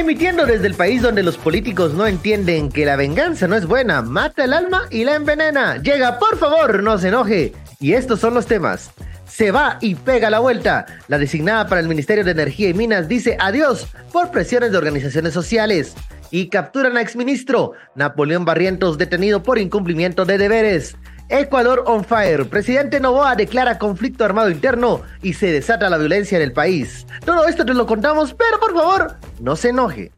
[0.00, 4.00] Emitiendo desde el país donde los políticos no entienden que la venganza no es buena,
[4.00, 5.76] mata el alma y la envenena.
[5.76, 7.52] Llega, por favor, no se enoje.
[7.80, 8.92] Y estos son los temas.
[9.26, 10.86] Se va y pega la vuelta.
[11.08, 15.34] La designada para el Ministerio de Energía y Minas dice adiós por presiones de organizaciones
[15.34, 15.92] sociales.
[16.30, 20.96] Y capturan a exministro Napoleón Barrientos detenido por incumplimiento de deberes.
[21.30, 22.44] Ecuador on fire.
[22.44, 27.06] Presidente Novoa declara conflicto armado interno y se desata la violencia en el país.
[27.24, 30.10] Todo esto te lo contamos, pero por favor, no se enoje.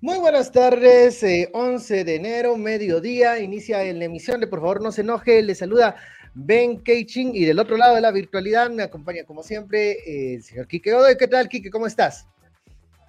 [0.00, 4.92] Muy buenas tardes, 11 eh, de enero, mediodía, inicia la emisión de Por favor no
[4.92, 5.96] se enoje, le saluda
[6.34, 10.42] Ben Keichin y del otro lado de la virtualidad me acompaña como siempre eh, el
[10.44, 11.16] señor Quique Godoy.
[11.16, 11.70] ¿Qué tal, Quique?
[11.70, 12.28] ¿Cómo estás?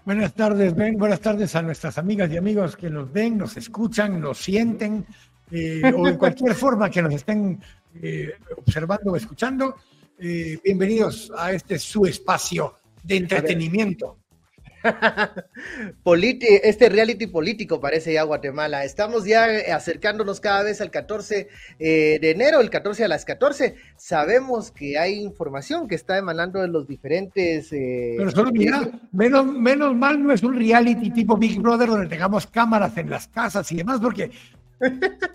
[0.06, 0.98] Buenas tardes, Ben.
[0.98, 5.06] Buenas tardes a nuestras amigas y amigos que nos ven, nos escuchan, nos sienten,
[5.52, 7.60] eh, o de cualquier forma que nos estén
[8.02, 9.76] eh, observando o escuchando,
[10.20, 14.18] eh, bienvenidos a este su espacio de entretenimiento.
[16.44, 18.84] este reality político parece ya Guatemala.
[18.84, 21.48] Estamos ya acercándonos cada vez al 14
[21.80, 23.76] de enero, el 14 a las 14.
[23.98, 27.70] Sabemos que hay información que está emanando de los diferentes...
[27.70, 32.48] Pero solo mira, menos, menos mal no es un reality tipo Big Brother donde tengamos
[32.48, 34.32] cámaras en las casas y demás, porque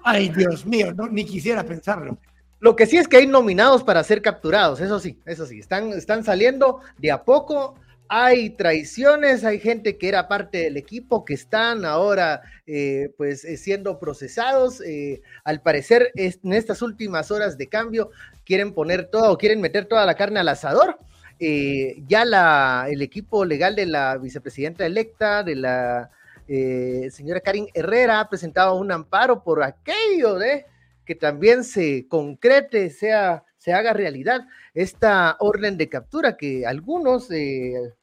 [0.04, 2.18] Ay, Dios mío, no, ni quisiera pensarlo.
[2.60, 5.92] Lo que sí es que hay nominados para ser capturados, eso sí, eso sí, están,
[5.92, 7.74] están saliendo de a poco.
[8.08, 13.56] Hay traiciones, hay gente que era parte del equipo que están ahora eh, pues eh,
[13.56, 14.80] siendo procesados.
[14.83, 18.11] Eh, al parecer en estas últimas horas de cambio
[18.44, 20.98] quieren poner todo, quieren meter toda la carne al asador.
[21.40, 26.11] ya la, el equipo legal de la vicepresidenta electa, de la
[26.55, 30.67] eh, señora Karin Herrera ha presentado un amparo por aquello de
[31.07, 34.42] que también se concrete, sea, se haga realidad
[34.74, 37.95] esta orden de captura que algunos eh,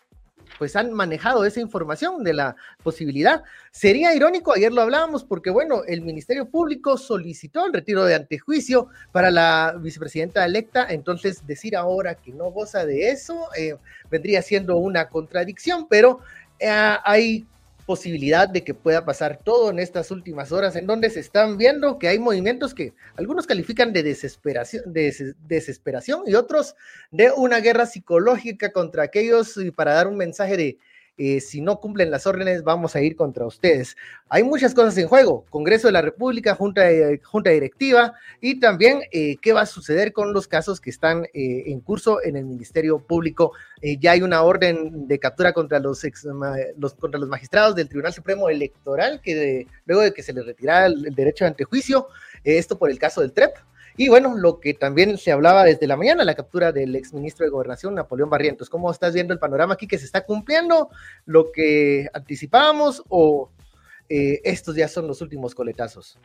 [0.58, 3.44] pues han manejado esa información de la posibilidad.
[3.70, 8.88] Sería irónico, ayer lo hablábamos, porque bueno, el Ministerio Público solicitó el retiro de antejuicio
[9.12, 13.76] para la vicepresidenta electa, entonces decir ahora que no goza de eso eh,
[14.10, 16.22] vendría siendo una contradicción, pero
[17.04, 17.46] hay
[17.90, 21.98] posibilidad de que pueda pasar todo en estas últimas horas, en donde se están viendo
[21.98, 26.76] que hay movimientos que algunos califican de desesperación, de desesperación y otros
[27.10, 30.78] de una guerra psicológica contra aquellos y para dar un mensaje de
[31.22, 33.98] eh, si no cumplen las órdenes, vamos a ir contra ustedes.
[34.30, 36.84] Hay muchas cosas en juego, Congreso de la República, Junta,
[37.24, 41.64] junta Directiva y también eh, qué va a suceder con los casos que están eh,
[41.68, 43.52] en curso en el Ministerio Público.
[44.00, 46.06] ya hay una orden de captura contra los,
[46.78, 50.86] los, contra los magistrados del Tribunal Supremo Electoral, que luego de que se les retirara
[50.86, 52.08] el, el derecho de antejuicio,
[52.46, 53.52] esto por el caso del TREP.
[54.00, 57.50] Y bueno, lo que también se hablaba desde la mañana, la captura del exministro de
[57.50, 58.70] Gobernación, Napoleón Barrientos.
[58.70, 60.88] ¿Cómo estás viendo el panorama aquí que se está cumpliendo
[61.26, 63.52] lo que anticipábamos o
[64.08, 66.18] eh, estos ya son los últimos coletazos?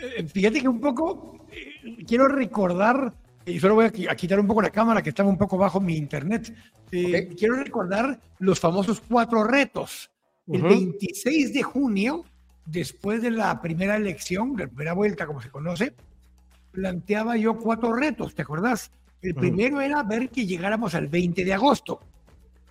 [0.00, 3.12] Eh, fíjate que un poco eh, quiero recordar,
[3.44, 5.98] y solo voy a, quitar un poco la cámara que estaba un poco bajo mi
[5.98, 6.54] internet.
[6.90, 10.10] Quiero recordar los famosos cuatro retos.
[10.50, 12.24] El 26 de junio,
[12.64, 15.92] después de la primera elección, la primera vuelta, como se conoce,
[16.76, 18.92] planteaba yo cuatro retos, ¿te acordás?
[19.22, 22.00] El primero era ver que llegáramos al 20 de agosto.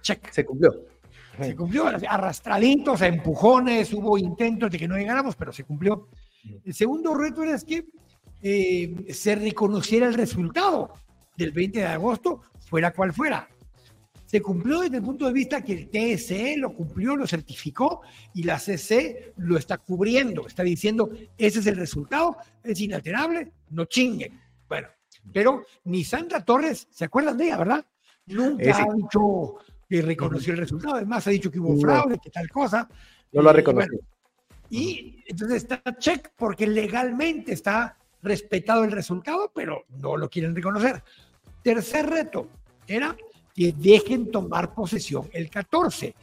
[0.03, 0.31] Check.
[0.31, 0.73] Se cumplió.
[1.39, 6.07] Se cumplió, arrastraditos, a empujones, hubo intentos de que no llegáramos, pero se cumplió.
[6.63, 7.87] El segundo reto era que
[8.43, 10.93] eh, se reconociera el resultado
[11.35, 13.49] del 20 de agosto, fuera cual fuera
[14.35, 18.01] se cumplió desde el punto de vista que el TSE lo cumplió, lo certificó
[18.33, 23.85] y la CC lo está cubriendo, está diciendo, ese es el resultado, es inalterable, no
[23.85, 24.37] chinguen.
[24.67, 24.89] Bueno,
[25.31, 27.85] pero ni Sandra Torres, ¿se acuerdan de ella, verdad?
[28.25, 29.55] Nunca ha dicho
[29.87, 32.89] que reconoció el resultado, además ha dicho que hubo fraude, que tal cosa.
[33.31, 34.01] No lo ha reconocido.
[34.69, 41.01] y entonces está check porque legalmente está respetado el resultado, pero no lo quieren reconocer.
[41.63, 42.49] Tercer reto
[42.85, 43.15] era
[43.55, 46.13] que dejen tomar posesión el 14.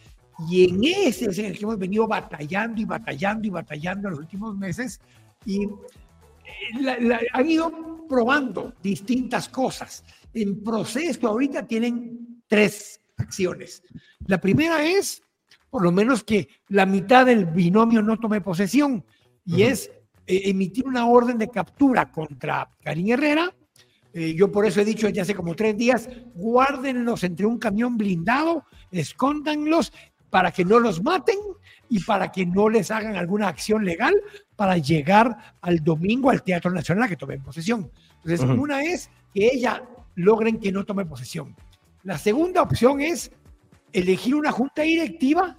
[0.51, 4.11] Y en ese es en el que hemos venido batallando y batallando y batallando en
[4.13, 5.01] los últimos meses
[5.47, 10.05] y eh, han ido probando distintas cosas.
[10.35, 13.83] En proceso ahorita tienen tres acciones.
[14.27, 15.23] La primera es,
[15.71, 19.05] por lo menos, que la mitad del binomio no tome posesión
[19.45, 19.91] y es
[20.27, 23.55] eh, emitir una orden de captura contra Karim Herrera,
[24.15, 27.97] eh, yo por eso he dicho desde hace como tres días, guárdenlos entre un camión
[27.97, 29.93] blindado, escóndanlos
[30.29, 31.37] para que no los maten
[31.89, 34.15] y para que no les hagan alguna acción legal
[34.57, 37.91] para llegar al domingo al Teatro Nacional a que tomen posesión.
[38.25, 39.83] Entonces, una es que ella
[40.15, 41.55] logren que no tome posesión.
[42.03, 43.31] La segunda opción es
[43.93, 45.59] elegir una junta directiva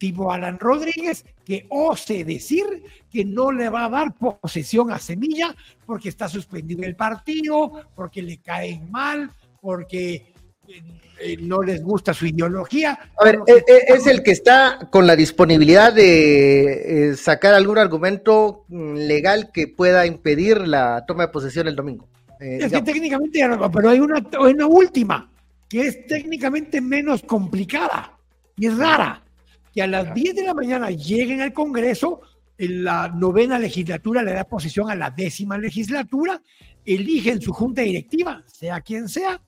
[0.00, 2.64] tipo Alan Rodríguez, que ose decir
[3.12, 5.54] que no le va a dar posesión a Semilla
[5.86, 9.30] porque está suspendido el partido, porque le caen mal,
[9.60, 10.32] porque
[10.66, 10.82] eh,
[11.20, 12.98] eh, no les gusta su ideología.
[13.18, 18.94] A ver, eh, es, el que está con la disponibilidad de sacar algún argumento mm,
[18.94, 22.08] legal que pueda impedir la toma de posesión el domingo.
[22.40, 25.30] es que técnicamente, pero hay una, una última,
[25.68, 28.16] que es técnicamente menos complicada
[28.56, 29.22] y es rara
[29.72, 32.20] que a las 10 de la mañana lleguen al Congreso,
[32.58, 36.42] en la novena legislatura le da posición a la décima legislatura,
[36.84, 39.40] eligen su junta directiva, sea quien sea,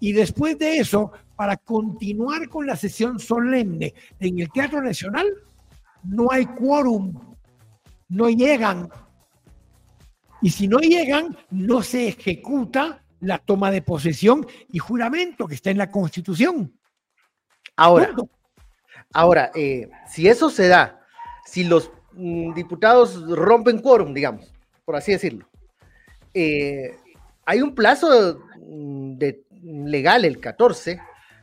[0.00, 5.26] y después de eso, para continuar con la sesión solemne en el Teatro Nacional,
[6.02, 7.36] no hay quórum,
[8.08, 8.88] no llegan.
[10.42, 15.70] Y si no llegan, no se ejecuta la toma de posesión y juramento que está
[15.70, 16.74] en la Constitución.
[17.76, 18.14] Ahora,
[19.12, 21.00] Ahora, eh, si eso se da,
[21.44, 24.52] si los mm, diputados rompen quórum, digamos,
[24.84, 25.48] por así decirlo,
[26.32, 26.96] eh,
[27.44, 29.18] hay un plazo mm,
[29.84, 31.00] legal, el 14,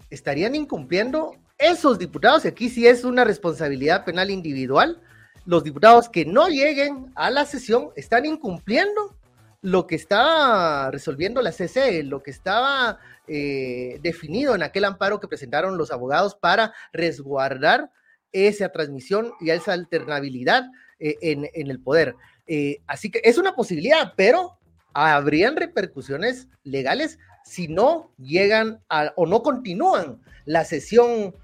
[0.10, 5.02] estarían incumpliendo esos diputados, y aquí sí es una responsabilidad penal individual,
[5.46, 9.18] los diputados que no lleguen a la sesión están incumpliendo
[9.62, 15.28] lo que estaba resolviendo la CC, lo que estaba eh, definido en aquel amparo que
[15.28, 17.92] presentaron los abogados para resguardar
[18.32, 20.66] esa transmisión y esa alternabilidad
[21.00, 22.16] eh, en, el poder.
[22.48, 24.58] Eh, así que es una posibilidad, pero
[24.94, 28.82] habrían repercusiones legales si no llegan
[29.16, 31.36] o no continúan la sesión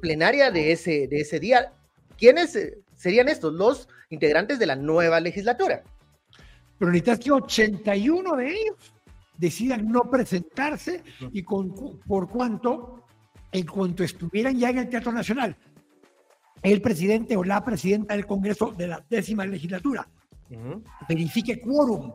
[0.00, 1.72] plenaria de ese, de ese día.
[2.18, 2.58] ¿Quiénes
[2.96, 3.54] serían estos?
[3.54, 5.82] Los integrantes de la nueva legislatura
[6.82, 8.74] pero necesitas que 81 de ellos
[9.36, 11.02] decidan no presentarse
[11.32, 11.74] y con,
[12.06, 13.06] por cuanto,
[13.50, 15.56] en cuanto estuvieran ya en el Teatro Nacional,
[16.62, 20.08] el presidente o la presidenta del Congreso de la décima legislatura
[21.08, 22.12] verifique quórum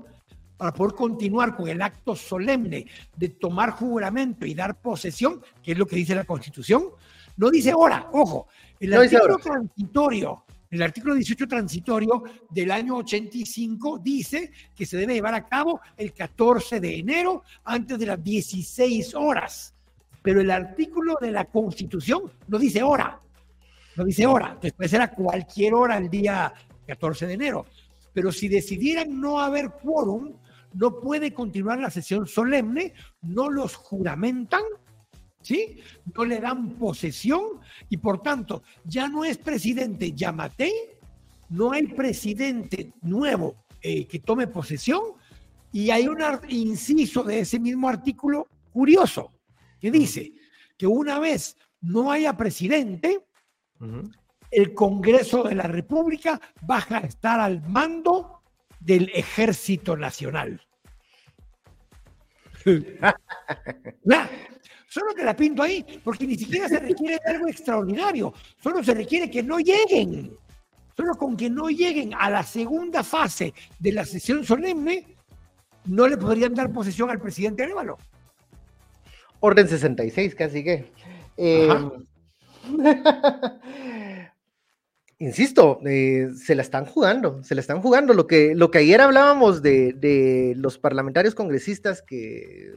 [0.57, 2.85] para poder continuar con el acto solemne
[3.15, 6.85] de tomar juramento y dar posesión, que es lo que dice la Constitución,
[7.35, 8.47] no dice ahora, ojo,
[8.79, 15.33] el artículo transitorio el artículo 18 transitorio del año 85 dice que se debe llevar
[15.33, 19.73] a cabo el 14 de enero antes de las 16 horas.
[20.21, 23.19] Pero el artículo de la Constitución no dice hora,
[23.95, 24.57] no dice hora.
[24.61, 26.53] Después era cualquier hora el día
[26.85, 27.65] 14 de enero.
[28.13, 30.33] Pero si decidieran no haber quórum,
[30.73, 34.63] no puede continuar la sesión solemne, no los juramentan
[35.47, 35.77] ¿sí?
[36.13, 40.99] No le dan posesión y por tanto ya no es presidente Yamate,
[41.49, 45.01] no hay presidente nuevo eh, que tome posesión
[45.71, 49.31] y hay un inciso de ese mismo artículo curioso
[49.79, 50.33] que dice
[50.77, 53.21] que una vez no haya presidente,
[54.51, 58.41] el Congreso de la República va a estar al mando
[58.79, 60.61] del Ejército Nacional.
[64.89, 68.33] Solo te la pinto ahí, porque ni siquiera se requiere algo extraordinario.
[68.61, 70.35] Solo se requiere que no lleguen.
[70.95, 75.05] Solo con que no lleguen a la segunda fase de la sesión solemne,
[75.85, 77.97] no le podrían dar posesión al presidente Arevalo.
[79.41, 80.91] Orden 66, casi que.
[81.35, 81.69] Eh,
[85.19, 88.13] insisto, eh, se la están jugando, se la están jugando.
[88.13, 92.73] Lo que, lo que ayer hablábamos de, de los parlamentarios congresistas que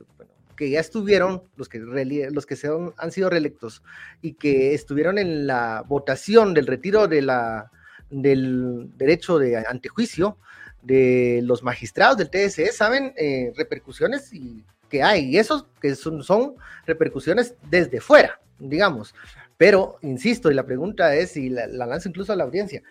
[0.60, 2.58] que ya estuvieron, los que, los que
[2.98, 3.82] han sido reelectos
[4.20, 7.70] y que estuvieron en la votación del retiro de la,
[8.10, 10.36] del derecho de antejuicio
[10.82, 16.56] de los magistrados del TSE, saben eh, repercusiones y, que hay, y esos que son,
[16.84, 19.14] repercusiones desde fuera, digamos.
[19.56, 22.82] Pero, insisto, y la pregunta es, y la, lanzo incluso a la audiencia,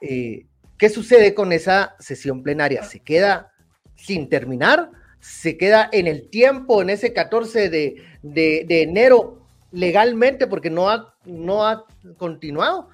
[0.00, 0.46] eh,
[0.78, 2.84] ¿qué sucede con esa sesión plenaria?
[2.84, 3.52] ¿Se queda
[3.96, 4.92] sin terminar?
[5.20, 11.66] Se queda en el tiempo, en ese 14 de, enero legalmente porque no ha, no
[11.66, 11.84] ha
[12.16, 12.88] continuado?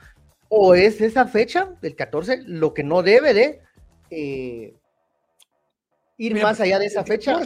[0.48, 3.60] ¿O es esa fecha, el 14, lo que no debe de
[4.10, 4.74] eh,
[6.18, 7.40] ir más allá de esa fecha?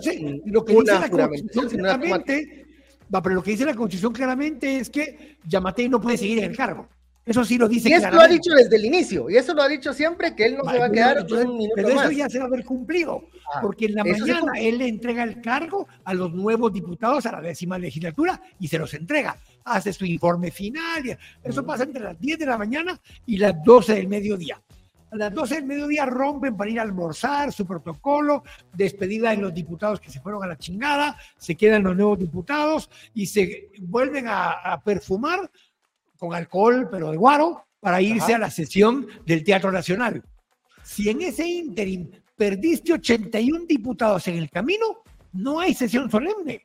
[0.44, 2.66] lo que dice la Constitución claramente,
[3.10, 6.56] pero lo que dice la Constitución claramente es que Yamatei no puede seguir en el
[6.56, 6.88] cargo.
[7.28, 7.90] Eso sí lo dice.
[7.90, 10.46] Y eso lo ha dicho desde el inicio, y eso lo ha dicho siempre, que
[10.46, 12.64] él no se va a quedar un minuto Pero eso ya se va a ver
[12.64, 17.26] cumplido, ah, porque en la mañana él le entrega el cargo a los nuevos diputados
[17.26, 19.36] a la décima legislatura y se los entrega.
[19.64, 23.94] Hace su informe final, eso pasa entre las 10 de la mañana y las 12
[23.94, 24.62] del mediodía.
[25.10, 28.42] A las 12 del mediodía rompen para ir a almorzar, su protocolo,
[28.72, 32.90] despedida de los diputados que se fueron a la chingada, se quedan los nuevos diputados
[33.12, 35.50] y se vuelven a, a perfumar
[36.18, 40.22] con alcohol, pero de guaro, para irse a la sesión del Teatro Nacional.
[40.82, 46.62] Si en ese ínterim perdiste 81 diputados en el camino, no hay sesión solemne.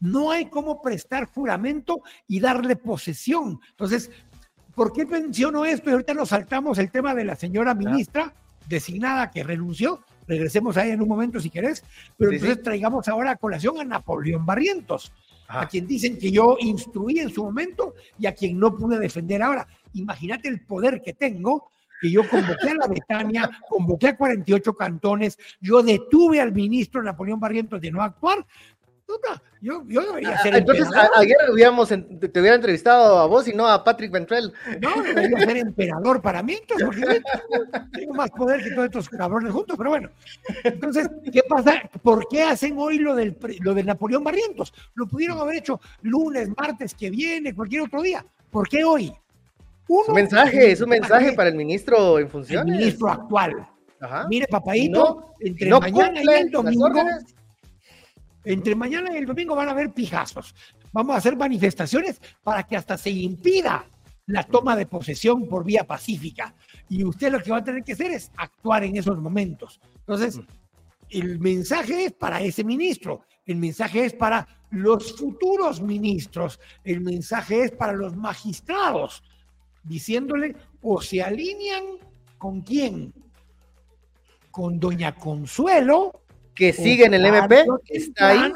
[0.00, 3.60] No hay cómo prestar juramento y darle posesión.
[3.70, 4.10] Entonces,
[4.74, 5.90] ¿por qué menciono esto?
[5.90, 8.34] Y ahorita nos saltamos el tema de la señora ministra
[8.68, 10.00] designada que renunció.
[10.26, 11.84] Regresemos ahí en un momento si querés.
[12.16, 15.12] Pero entonces traigamos ahora a colación a Napoleón Barrientos,
[15.48, 19.42] a quien dicen que yo instruí en su momento y a quien no pude defender
[19.42, 19.66] ahora.
[19.94, 21.68] Imagínate el poder que tengo
[22.00, 27.38] que yo convoqué a la Betania, convoqué a 48 cantones, yo detuve al ministro Napoleón
[27.38, 28.44] Barrientos de no actuar.
[29.60, 31.36] Yo, yo debería ah, ser Entonces, ayer
[32.32, 34.52] te hubiera entrevistado a vos y no a Patrick Ventrell.
[34.80, 37.22] No, debería ser emperador para mí, entonces, porque
[37.92, 40.10] tengo más poder que todos estos cabrones juntos, pero bueno.
[40.64, 41.80] Entonces, ¿qué pasa?
[42.02, 44.74] ¿Por qué hacen hoy lo del, lo de Napoleón Barrientos?
[44.94, 48.24] Lo pudieron haber hecho lunes, martes que viene, cualquier otro día.
[48.50, 49.12] ¿Por qué hoy?
[49.88, 52.66] un mensaje, es un mensaje para el ministro en funciones.
[52.66, 53.68] El ministro actual.
[54.28, 56.88] Mire, papadito, entre mañana y el domingo,
[58.44, 60.54] entre mañana y el domingo van a haber pijazos.
[60.92, 63.86] Vamos a hacer manifestaciones para que hasta se impida
[64.26, 66.54] la toma de posesión por vía pacífica.
[66.88, 69.80] Y usted lo que va a tener que hacer es actuar en esos momentos.
[70.00, 70.46] Entonces, mm.
[71.10, 77.64] el mensaje es para ese ministro, el mensaje es para los futuros ministros, el mensaje
[77.64, 79.22] es para los magistrados,
[79.82, 81.84] diciéndole o se alinean
[82.38, 83.12] con quién,
[84.50, 86.21] con doña Consuelo,
[86.62, 88.52] que sigue en el MP, está ahí.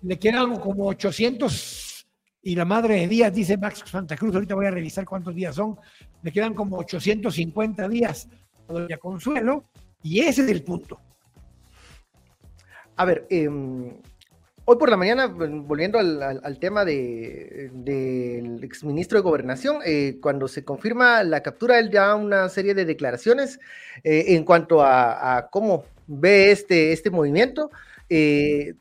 [0.00, 2.06] Le quedan como 800
[2.42, 5.56] y la madre de días, dice Max Santa Cruz, ahorita voy a revisar cuántos días
[5.56, 5.76] son,
[6.22, 8.28] le quedan como 850 días
[8.66, 9.64] a doña Consuelo
[10.02, 10.98] y ese es el punto.
[12.96, 13.46] A ver, eh,
[14.68, 21.22] Hoy por la mañana, volviendo al, tema del exministro de Gobernación, eh, cuando se confirma
[21.22, 23.60] la captura, él da una serie de declaraciones
[24.02, 27.70] eh, en cuanto a, cómo ve este, este movimiento.
[28.08, 28.74] Eh,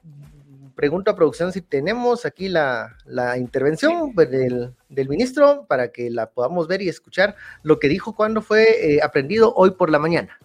[0.75, 2.95] pregunto a producción si tenemos aquí la,
[3.37, 8.15] intervención pues, del, del, ministro para que la podamos ver y escuchar lo que dijo
[8.15, 10.37] cuando fue aprendido hoy por la mañana.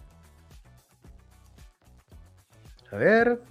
[2.91, 3.50] A ver.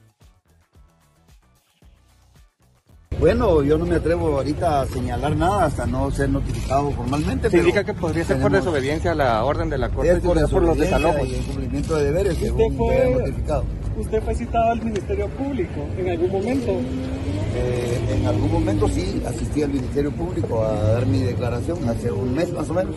[3.21, 7.51] Bueno, yo no me atrevo ahorita a señalar nada hasta no ser notificado formalmente.
[7.51, 10.63] Se indica que podría ser por desobediencia a la orden de la Corte por, por
[10.63, 11.29] los desalojos.
[11.29, 13.65] Y el cumplimiento de deberes, según fue, notificado.
[13.99, 16.71] ¿Usted fue citado al Ministerio Público en algún momento?
[16.73, 22.35] Eh, en algún momento sí, asistí al Ministerio Público a dar mi declaración hace un
[22.35, 22.95] mes más o menos.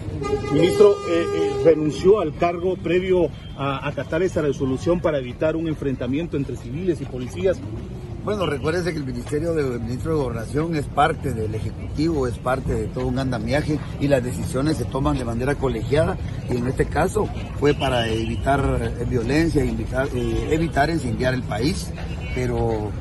[0.54, 6.38] Ministro, eh, eh, renunció al cargo previo a acatar esa resolución para evitar un enfrentamiento
[6.38, 7.60] entre civiles y policías.
[8.24, 12.74] Bueno, recuérdense que el Ministerio de Ministro de Gobernación es parte del Ejecutivo, es parte
[12.74, 16.18] de todo un andamiaje y las decisiones se toman de manera colegiada
[16.50, 17.28] y en este caso
[17.60, 21.92] fue para evitar eh, violencia, evitar, eh, evitar incendiar el país,
[22.34, 22.92] pero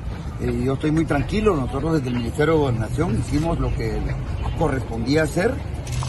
[0.41, 3.97] eh, yo estoy muy tranquilo, nosotros desde el Ministerio de Gobernación hicimos lo que
[4.59, 5.55] correspondía hacer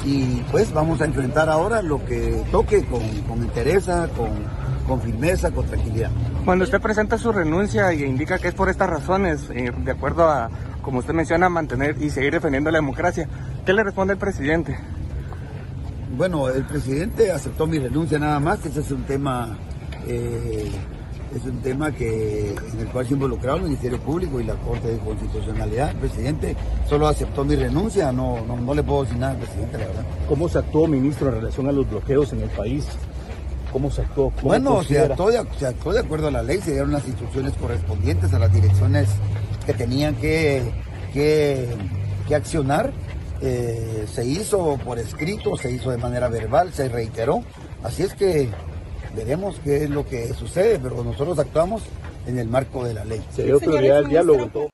[0.04, 5.52] y pues vamos a enfrentar ahora lo que toque con, con entereza, con con firmeza,
[5.52, 6.12] con tranquilidad.
[6.46, 10.30] Cuando usted presenta su renuncia y indica que es por estas razones, eh, de acuerdo
[10.30, 10.50] a,
[10.82, 13.28] como usted menciona, mantener y seguir defendiendo la democracia,
[13.66, 14.78] ¿qué le responde el presidente?
[16.16, 19.58] Bueno, el presidente aceptó mi renuncia nada más, ese es un tema,
[20.06, 20.70] eh,
[21.36, 24.90] es un tema que, en el cual se involucrado el Ministerio Público y la Corte
[24.90, 25.90] de Constitucionalidad.
[25.90, 26.56] El presidente
[26.88, 30.06] solo aceptó mi renuncia, no, no, no le puedo decir nada al presidente, la verdad.
[30.30, 32.86] ¿Cómo se actuó, ministro, en relación a los bloqueos en el país?
[33.74, 34.32] ¿Cómo se actuó?
[34.44, 38.38] bueno, se actuó, de, de, acuerdo a la ley, se dieron las instrucciones correspondientes a
[38.38, 39.10] las direcciones
[39.66, 40.62] que tenían que,
[41.12, 41.76] que,
[42.36, 42.94] accionar.
[43.42, 47.44] Eh, se hizo por escrito, se hizo de manera verbal, se reiteró.
[47.84, 48.48] Así es que
[49.16, 51.82] veremos qué es lo que sucede, pero nosotros actuamos
[52.28, 53.26] en el marco de la ley.
[53.32, 54.70] Se dio prioridad al diálogo.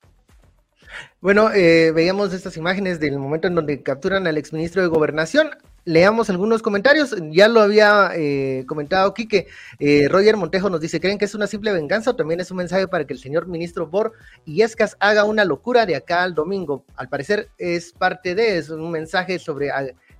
[1.21, 5.51] Bueno, eh, veíamos estas imágenes del momento en donde capturan al exministro de Gobernación
[5.85, 7.15] leamos algunos comentarios.
[7.31, 9.47] Ya lo había eh, comentado Quique.
[9.79, 12.57] Eh, Roger Montejo nos dice: ¿Creen que es una simple venganza o también es un
[12.57, 14.13] mensaje para que el señor ministro Bor
[14.45, 16.85] y Escas haga una locura de acá al domingo?
[16.95, 19.69] Al parecer es parte de eso, un mensaje sobre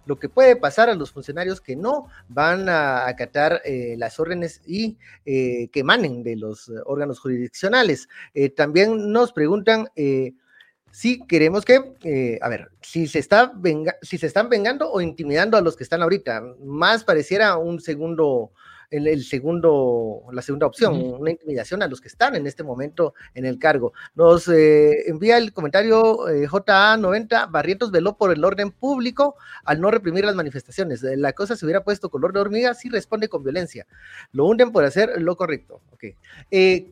[0.05, 4.61] lo que puede pasar a los funcionarios que no van a acatar eh, las órdenes
[4.65, 8.09] y que emanen de los órganos jurisdiccionales.
[8.55, 9.87] también nos preguntan
[10.91, 15.01] sí queremos que, eh, a ver, si se, está venga, si se están vengando o
[15.01, 18.51] intimidando a los que están ahorita, más pareciera un segundo
[18.91, 23.13] el, el segundo, la segunda opción, una intimidación a los que están en este momento
[23.34, 23.93] en el cargo.
[24.15, 29.91] Nos eh, envía el comentario eh, JA90, Barrientos veló por el orden público al no
[29.91, 31.03] reprimir las manifestaciones.
[31.03, 33.86] Eh, La cosa se hubiera puesto color de hormiga si responde con violencia.
[34.31, 35.81] Lo hunden por hacer lo correcto.
[35.91, 36.05] Ok.
[36.51, 36.91] Eh,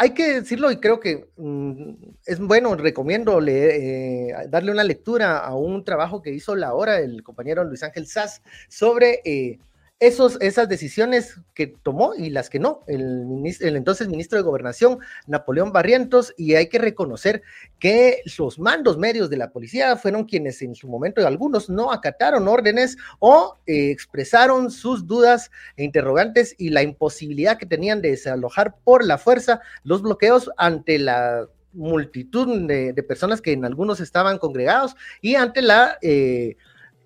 [0.00, 1.92] hay que decirlo y creo que mm,
[2.24, 7.24] es bueno, recomiendo eh, darle una lectura a un trabajo que hizo la hora el
[7.24, 9.58] compañero Luis Ángel Sass sobre eh,
[10.00, 13.26] esos, esas decisiones que tomó y las que no, el,
[13.60, 17.42] el entonces ministro de Gobernación, Napoleón Barrientos, y hay que reconocer
[17.80, 22.46] que los mandos medios de la policía fueron quienes en su momento algunos no acataron
[22.46, 28.76] órdenes o eh, expresaron sus dudas e interrogantes y la imposibilidad que tenían de desalojar
[28.84, 34.38] por la fuerza los bloqueos ante la multitud de, de personas que en algunos estaban
[34.38, 36.56] congregados y ante la eh,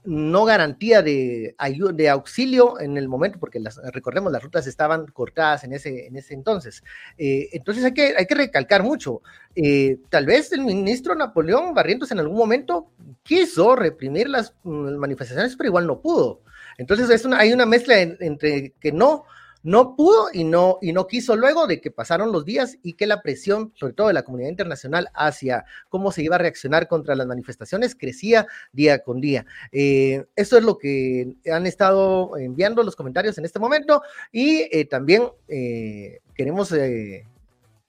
[0.05, 1.55] no garantía de,
[1.95, 6.17] de auxilio en el momento, porque las, recordemos, las rutas estaban cortadas en ese, en
[6.17, 6.83] ese entonces.
[7.19, 9.23] Eh, entonces hay que, hay que recalcar mucho.
[9.55, 12.89] Eh, tal vez el ministro Napoleón Barrientos en algún momento
[13.23, 16.41] quiso reprimir las mm, manifestaciones, pero igual no pudo.
[16.79, 19.25] Entonces es una, hay una mezcla en- entre que no,
[19.63, 23.07] no pudo y no, y no quiso luego de que pasaron los días y que
[23.07, 27.15] la presión, sobre todo de la comunidad internacional, hacia cómo se iba a reaccionar contra
[27.15, 29.47] las manifestaciones crecía día con día.
[29.71, 34.87] Eh, eso es lo que han estado enviando los comentarios en este momento y eh,
[34.87, 37.27] también eh, queremos, eh,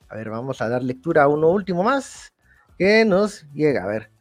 [0.09, 2.33] a ver, vamos a dar lectura a uno último más
[2.77, 4.12] que nos llega, a ver.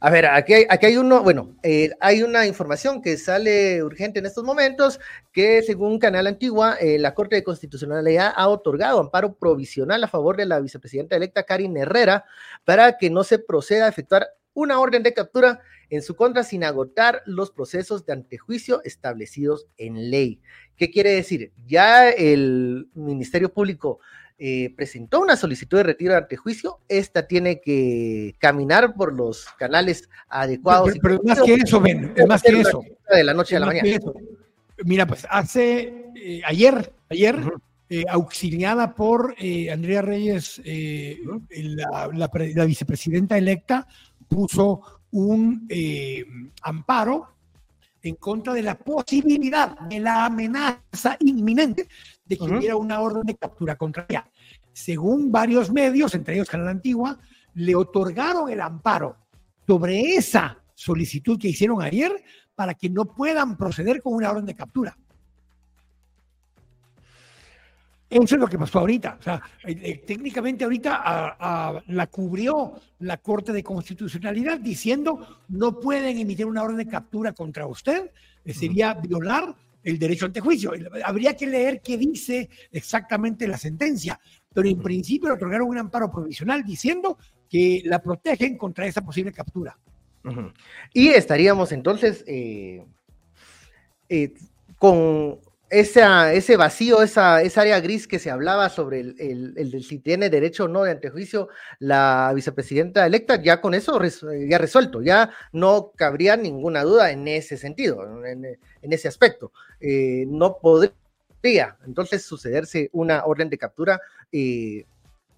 [0.00, 4.42] A ver, aquí hay, uno, bueno, eh, hay una información que sale urgente en estos
[4.42, 4.98] momentos,
[5.32, 10.36] que según Canal Antigua, eh, la Corte de Constitucionalidad ha otorgado amparo provisional a favor
[10.36, 12.24] de la vicepresidenta electa Karin Herrera
[12.64, 16.64] para que no se proceda a efectuar una orden de captura en su contra sin
[16.64, 20.40] agotar los procesos de antejuicio establecidos en ley.
[20.76, 21.52] ¿Qué quiere decir?
[21.66, 24.00] Ya el Ministerio Público
[24.38, 30.08] eh, presentó una solicitud de retiro de antejuicio, esta tiene que caminar por los canales
[30.28, 30.90] adecuados.
[31.00, 32.82] Pero, pero más que eso, ven, es más que eso.
[33.10, 33.98] De la noche a la mañana.
[34.84, 37.60] Mira, pues hace eh, ayer, ayer, Ujú.
[37.90, 41.18] eh, auxiliada por eh, Andrea Reyes, eh,
[41.50, 43.86] la, la pre- la vicepresidenta electa,
[44.26, 44.80] puso
[45.12, 46.24] un eh,
[46.62, 47.33] amparo
[48.04, 51.88] en contra de la posibilidad, de la amenaza inminente
[52.24, 54.28] de que hubiera una orden de captura contra ella.
[54.72, 57.18] Según varios medios, entre ellos Canal Antigua,
[57.54, 59.16] le otorgaron el amparo
[59.66, 62.12] sobre esa solicitud que hicieron ayer
[62.54, 64.96] para que no puedan proceder con una orden de captura.
[68.14, 69.16] Eso es lo que pasó ahorita.
[69.18, 71.36] O sea, eh, eh, técnicamente ahorita a-
[71.76, 77.32] a- la cubrió la Corte de Constitucionalidad diciendo no pueden emitir una orden de captura
[77.32, 78.12] contra usted,
[78.44, 80.72] eh, sería violar el derecho ante juicio.
[81.04, 84.18] Habría que leer qué dice exactamente la sentencia,
[84.54, 87.18] pero en principio le otorgaron un amparo provisional diciendo
[87.50, 89.76] que la protegen contra esa posible captura.
[90.92, 92.86] Y estaríamos entonces eh,
[94.78, 95.38] con
[95.80, 100.30] esa, ese vacío, esa, esa área gris que se hablaba sobre el, el- si tiene
[100.30, 104.00] derecho o no de antejuicio la vicepresidenta electa, ya con eso
[104.48, 109.52] ya resuelto, ya no cabría ninguna duda en ese sentido, en, en ese aspecto.
[109.80, 114.00] Eh, no podría entonces sucederse una orden de captura.
[114.32, 114.84] eh,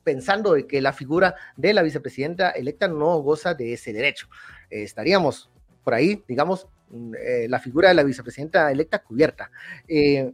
[0.05, 4.29] pensando de que la figura de la vicepresidenta electa no goza de ese derecho.
[4.71, 5.51] Estaríamos
[5.87, 9.53] por ahí, digamos, mm, eh, la figura de la vicepresidenta electa cubierta.
[9.87, 10.33] Eh,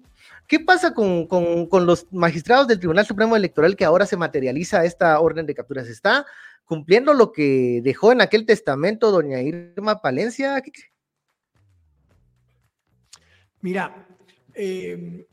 [0.48, 4.86] ¿Qué pasa con, con- con los magistrados del Tribunal Supremo Electoral que ahora se materializa
[4.86, 5.84] esta orden de captura?
[5.84, 6.24] ¿Se está
[6.64, 10.58] cumpliendo lo que dejó en aquel testamento doña Irma Palencia?
[10.62, 10.72] ¿Qué-
[13.60, 14.06] Mira,
[14.54, 15.26] eh,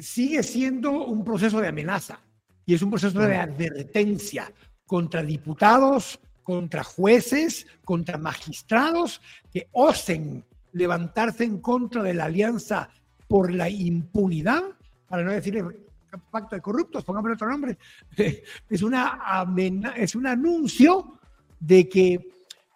[0.00, 2.20] sigue siendo un proceso de amenaza
[2.64, 4.52] y es un proceso de advertencia
[4.86, 9.20] contra diputados, contra jueces, contra magistrados
[9.52, 12.88] que osen levantarse en contra de la alianza
[13.26, 14.62] por la impunidad,
[15.08, 15.64] para no decir
[16.30, 17.76] pacto de corruptos, pongámosle otro nombre.
[18.70, 21.18] Es, una amena- es un anuncio
[21.58, 22.28] de que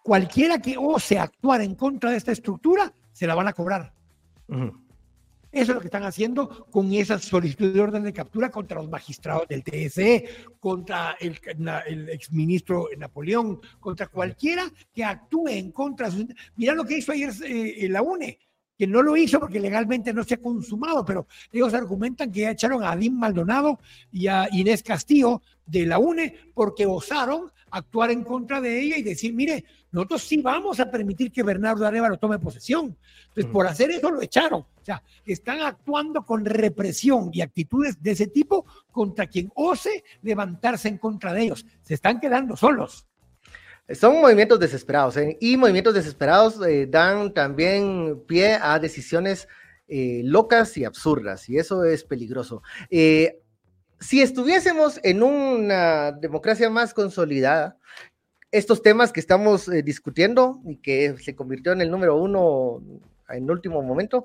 [0.03, 3.93] cualquiera que ose actuar en contra de esta estructura se la van a cobrar.
[4.49, 4.88] Ujú.
[5.59, 8.89] Eso es lo que están haciendo con esa solicitud de orden de captura contra los
[8.89, 10.25] magistrados del TSE,
[10.61, 11.37] contra el,
[11.85, 16.11] el exministro Napoleón, contra cualquiera que actúe en contra.
[16.11, 18.39] de Mira lo que hizo ayer eh, la UNE,
[18.79, 22.53] que no lo hizo porque legalmente no se ha consumado, pero ellos argumentan que ya
[22.53, 23.81] echaron a Adín Maldonado
[24.13, 29.03] y a Inés Castillo de la UNE porque osaron actuar en contra de ella y
[29.03, 32.97] decir, mire, nosotros sí vamos a permitir que Bernardo Arevalo tome posesión.
[33.29, 34.61] Entonces, por hacer eso lo echaron.
[34.61, 40.89] O sea, están actuando con represión y actitudes de ese tipo contra quien ose levantarse
[40.89, 41.65] en contra de ellos.
[41.83, 43.07] Se están quedando solos.
[43.95, 45.39] Son movimientos desesperados ¿eh?
[45.41, 49.49] y movimientos desesperados eh, dan también pie a decisiones
[49.87, 52.63] eh, locas y absurdas y eso es peligroso.
[54.01, 57.77] Si estuviésemos en una democracia más consolidada,
[58.51, 62.83] estos temas que estamos discutiendo y que se convirtió en el número uno
[63.29, 64.25] en último momento,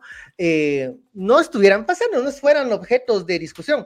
[1.13, 3.85] no estuvieran pasando, no fueran objetos de discusión.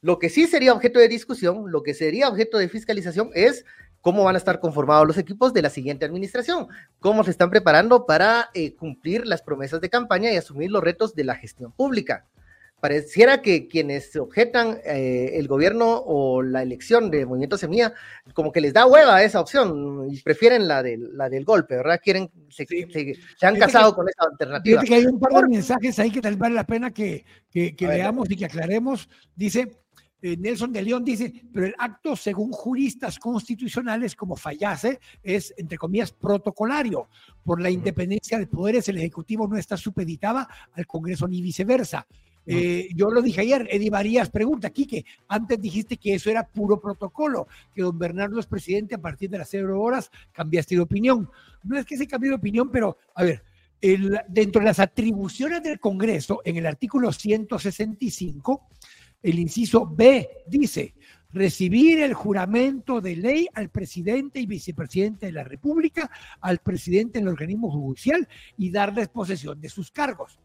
[0.00, 3.64] Lo que sí sería objeto de discusión, lo que sería objeto de fiscalización es
[4.00, 6.68] cómo van a estar conformados los equipos de la siguiente administración,
[7.00, 11.14] cómo se están preparando para eh, cumplir las promesas de campaña y asumir los retos
[11.14, 12.26] de la gestión pública.
[12.80, 17.92] Pareciera que quienes objetan eh, el gobierno o la elección de Movimiento Semilla,
[18.34, 22.00] como que les da hueva esa opción y prefieren la, de, la del golpe, ¿verdad?
[22.02, 22.66] Quieren, se,
[23.42, 24.82] han casado con esa alternativa.
[24.82, 27.74] Que hay un par de mensajes ahí que tal vez vale la pena que, que,
[27.74, 29.08] que leamos y que aclaremos.
[29.34, 29.68] Dice,
[30.20, 35.78] eh, Nelson de León dice, pero el acto, según juristas constitucionales como fallase, es, entre
[35.78, 37.08] comillas, protocolario.
[37.44, 42.06] Por la independencia de poderes, el Ejecutivo no está supeditada al Congreso ni viceversa.
[42.50, 46.80] Eh, yo lo dije ayer, Eddie Varías pregunta, Quique, antes dijiste que eso era puro
[46.80, 51.28] protocolo, que don Bernardo es presidente a partir de las cero horas, cambiaste de opinión.
[51.62, 53.44] No es que se cambie de opinión, pero a ver,
[54.28, 58.68] dentro de las atribuciones del Congreso, en el artículo 165,
[59.22, 60.94] el inciso B dice,
[61.30, 67.28] recibir el juramento de ley al presidente y vicepresidente de la República, al presidente del
[67.28, 70.40] organismo judicial y darles posesión de sus cargos.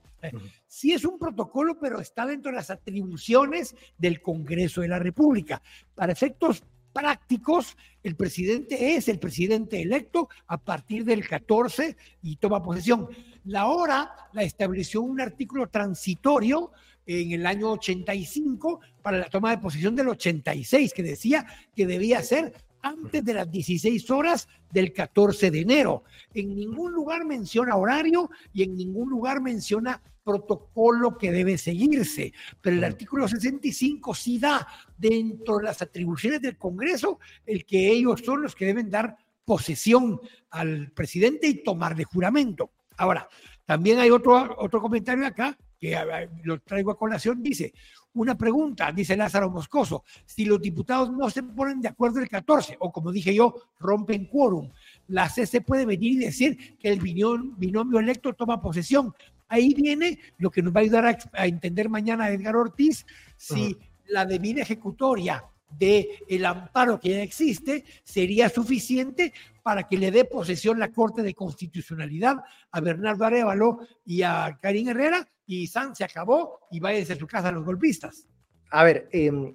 [0.68, 5.62] Sí es un protocolo, pero está dentro de las atribuciones del Congreso de la República.
[5.96, 12.62] Para efectos prácticos, el presidente es el presidente electo a partir del 14 y toma
[12.62, 13.10] posesión.
[13.46, 16.72] La hora la estableció un artículo transitorio
[17.06, 22.22] en el año 85 para la toma de posesión del 86, que decía que debía
[22.22, 26.04] ser antes de las 16 horas del 14 de enero.
[26.34, 32.78] En ningún lugar menciona horario y en ningún lugar menciona protocolo que debe seguirse, pero
[32.78, 38.42] el artículo 65 sí da dentro de las atribuciones del Congreso el que ellos son
[38.42, 40.20] los que deben dar posesión
[40.52, 42.72] al presidente y tomar de juramento.
[42.98, 43.28] Ahora,
[43.66, 45.98] también hay otro, otro comentario acá que
[46.44, 47.74] lo traigo a colación, dice,
[48.14, 52.78] una pregunta, dice Lázaro Moscoso, si los diputados no se ponen de acuerdo el 14,
[52.80, 54.72] o como dije yo, rompen quórum,
[55.08, 59.14] la CC puede venir y decir que el binomio, electo toma posesión.
[59.54, 63.06] Ahí viene lo que nos va a ayudar a, entender mañana Edgar Ortiz,
[63.38, 70.10] si la debida ejecutoria del el amparo que ya existe sería suficiente para que le
[70.10, 72.38] dé posesión la Corte de Constitucionalidad
[72.72, 77.28] a Bernardo Arevalo y a Karim Herrera y San se acabó y váyanse a su
[77.28, 78.28] casa los golpistas.
[78.72, 79.54] A ver, em,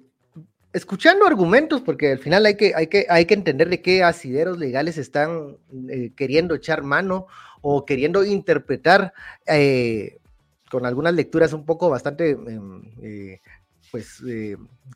[0.71, 4.57] escuchando argumentos, porque al final hay que, hay que, hay que entender de qué asideros
[4.57, 5.57] legales están
[5.89, 7.27] eh, queriendo echar mano
[7.61, 9.13] o queriendo interpretar
[9.45, 10.17] eh,
[10.69, 13.41] con algunas lecturas un poco bastante, em, eh,
[13.91, 14.21] pues,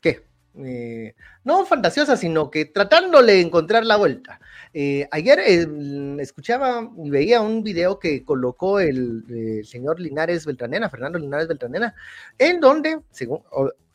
[0.00, 0.22] ¿qué?
[0.56, 4.38] Eh, no fantasiosa, sino que tratándole de encontrar la vuelta.
[5.10, 5.40] Ayer
[6.20, 11.94] escuchaba y veía un video que colocó el, señor Linares Beltranena, Fernando Linares Beltranena,
[12.38, 13.42] en donde, según,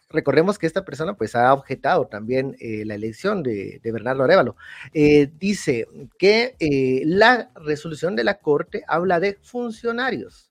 [0.10, 4.56] recordemos que esta persona pues ha objetado también eh, la elección de, Bernardo Arevalo.
[4.94, 6.56] dice que
[7.06, 10.50] la resolución de la Corte habla de funcionarios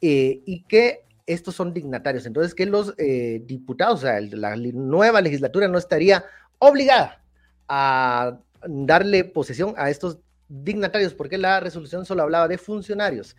[0.00, 2.26] y que estos son dignatarios.
[2.26, 6.24] Entonces, que los eh, diputados, o sea, la nueva legislatura no estaría
[6.58, 7.22] obligada
[7.68, 13.36] a darle posesión a estos dignatarios, porque la resolución solo hablaba de funcionarios.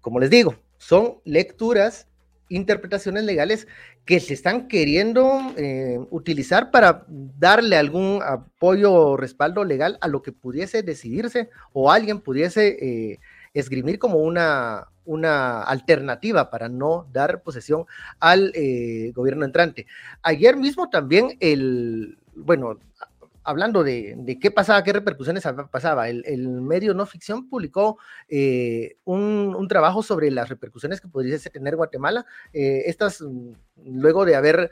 [0.00, 2.06] Como les digo, son lecturas,
[2.54, 3.66] interpretaciones legales
[4.04, 10.22] que se están queriendo eh, utilizar para darle algún apoyo o respaldo legal a lo
[10.22, 13.20] que pudiese decidirse o alguien pudiese eh,
[13.54, 17.86] esgrimir como una, una alternativa para no dar posesión
[18.20, 19.86] al eh, gobierno entrante.
[20.22, 22.78] Ayer mismo también el, bueno,
[23.44, 30.02] hablando de, qué pasaba, qué repercusiones pasaba, el, medio no ficción publicó eh, un, trabajo
[30.02, 32.26] sobre las repercusiones que podría tener Guatemala.
[32.52, 33.52] Eh, estas, mm,
[33.84, 34.70] luego de haber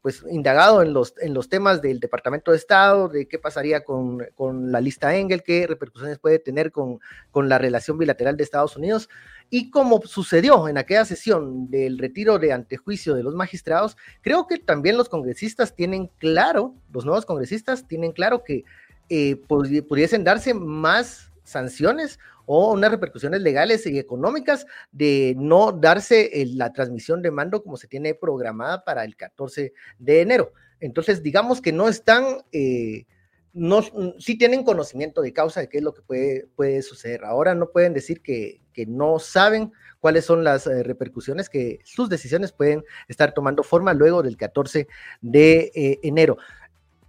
[0.00, 4.26] pues indagado en los, en los temas del Departamento de Estado, de qué pasaría con,
[4.70, 9.10] la lista Engel, qué repercusiones puede tener con, con la relación bilateral de Estados Unidos.
[9.50, 14.58] Y como sucedió en aquella sesión del retiro de antejuicio de los magistrados, creo que
[14.58, 18.64] también los congresistas tienen claro, los nuevos congresistas tienen claro que
[19.08, 26.72] eh, pudiesen darse más sanciones o unas repercusiones legales y económicas de no darse la
[26.72, 30.52] transmisión de mando como se tiene programada para el 14 de enero.
[30.80, 33.04] Entonces, digamos que no están, eh,
[33.52, 33.82] no,
[34.18, 37.24] sí tienen conocimiento de causa de qué es lo que puede, puede suceder.
[37.24, 42.08] Ahora no pueden decir que, que no saben cuáles son las eh, repercusiones que sus
[42.08, 44.88] decisiones pueden estar tomando forma luego del 14
[45.20, 46.38] de eh, enero.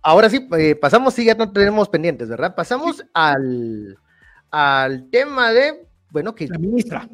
[0.04, 0.47] Ahora sí,
[0.80, 2.56] pasamos, sí, ya no tenemos pendientes, ¿verdad?
[2.56, 3.99] Pasamos al,
[4.52, 6.48] al tema de, bueno, que...
[6.48, 7.08] La ministra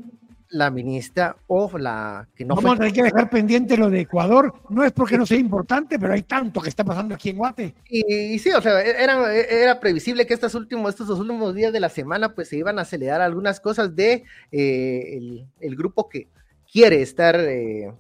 [0.50, 4.54] la ministra o la que no Vamos a tener que dejar pendiente lo de Ecuador.
[4.70, 7.76] No es porque no sea importante, pero hay tanto que está pasando aquí en Guate.
[7.90, 11.80] Y, sí, o sea, era, era previsible que estos últimos, estos dos últimos días de
[11.80, 15.20] la semana, pues se iban a acelerar algunas cosas de eh,
[15.60, 16.28] el, grupo que
[16.72, 17.92] quiere estar, eh,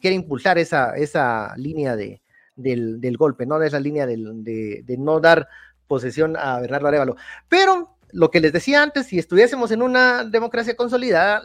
[0.00, 2.22] quiere impulsar esa, esa línea de,
[2.56, 3.58] del, del golpe, ¿no?
[3.58, 5.48] De esa línea de, de no dar
[5.86, 7.16] posesión a Bernardo Arevalo.
[7.48, 11.42] Pero lo que les decía antes, si estuviésemos en una democracia consolidada,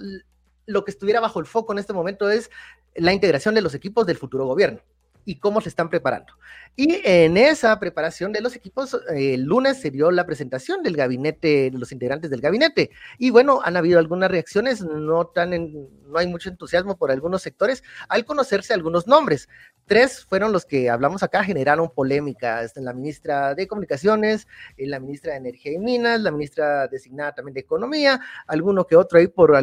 [0.65, 2.49] lo que estuviera bajo el foco en este momento es
[2.95, 4.82] la integración de los equipos del futuro gobierno
[5.25, 6.33] y cómo se están preparando.
[6.75, 11.69] Y en esa preparación de los equipos, el lunes se dio la presentación del gabinete,
[11.69, 12.89] de los integrantes del gabinete.
[13.17, 17.83] Y bueno, han habido algunas reacciones, no, tan no hay mucho entusiasmo por algunos sectores
[18.09, 19.49] al conocerse algunos nombres.
[19.86, 22.62] Tres fueron los que hablamos acá, generaron polémica.
[22.75, 27.53] La ministra de Comunicaciones, eh, la ministra de Energía y Minas, la ministra designada también
[27.53, 29.53] de Economía, alguno que otro ahí por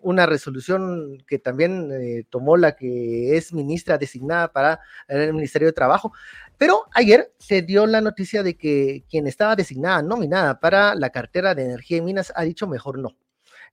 [0.00, 5.72] una resolución que también eh, tomó la que es ministra designada para el Ministerio de
[5.72, 6.12] Trabajo.
[6.56, 11.54] Pero ayer se dio la noticia de que quien estaba designada, nominada para la cartera
[11.54, 13.16] de Energía y Minas, ha dicho mejor no.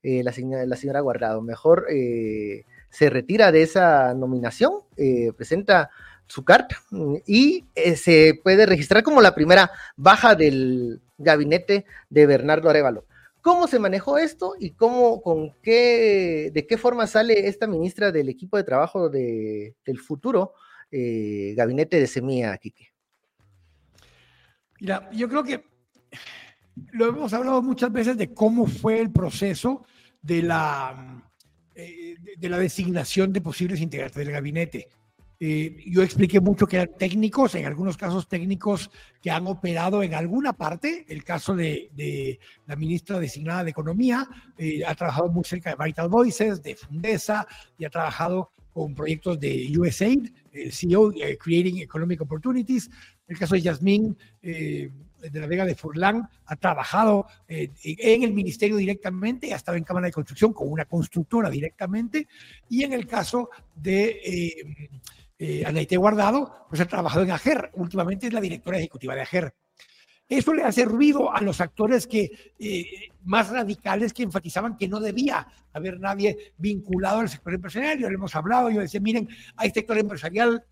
[0.04, 5.90] Eh, la, señora, la, señora, Guardado, mejor eh, se retira de esa nominación, eh, presenta
[6.28, 6.78] su carta
[7.26, 13.06] y se puede registrar como la primera baja del gabinete de Bernardo Arevalo.
[13.42, 18.30] ¿Cómo se manejó esto y cómo, con qué, de qué forma sale esta ministra del
[18.30, 20.54] equipo de trabajo de, del futuro
[20.98, 22.94] eh, gabinete de semilla, Quique?
[24.80, 25.66] Mira, yo creo que
[26.94, 29.86] lo hemos hablado muchas veces de cómo fue el proceso
[30.22, 31.30] de la,
[31.76, 34.88] eh, de la designación de posibles integrantes del gabinete.
[35.38, 38.90] Eh, yo expliqué mucho que eran técnicos, en algunos casos técnicos
[39.22, 41.06] que han operado en alguna parte.
[41.10, 44.26] El caso de, la ministra designada de Economía
[44.88, 47.46] ha trabajado muy cerca de Vital Voices, de Fundesa,
[47.78, 52.90] y ha trabajado con proyectos de USAID, el CEO, eh, Creating Economic Opportunities.
[53.26, 54.92] El caso de Yasmín eh,
[55.32, 59.86] de la Vega de Furlan ha trabajado eh, en el ministerio directamente, ha estado en
[59.86, 62.28] Cámara de Construcción con una constructora directamente.
[62.68, 64.84] Y en el caso de
[65.66, 67.72] Anaite Guardado, pues ha trabajado en AGER.
[67.76, 69.54] Últimamente es la directora ejecutiva de AGER.
[70.28, 72.86] Eso le hace ruido a los actores que, eh,
[73.26, 78.00] más radicales que enfatizaban que no debía haber nadie vinculado al sector empresarial.
[78.00, 80.66] Ya lo hemos hablado, yo decía, miren, hay sector empresarial,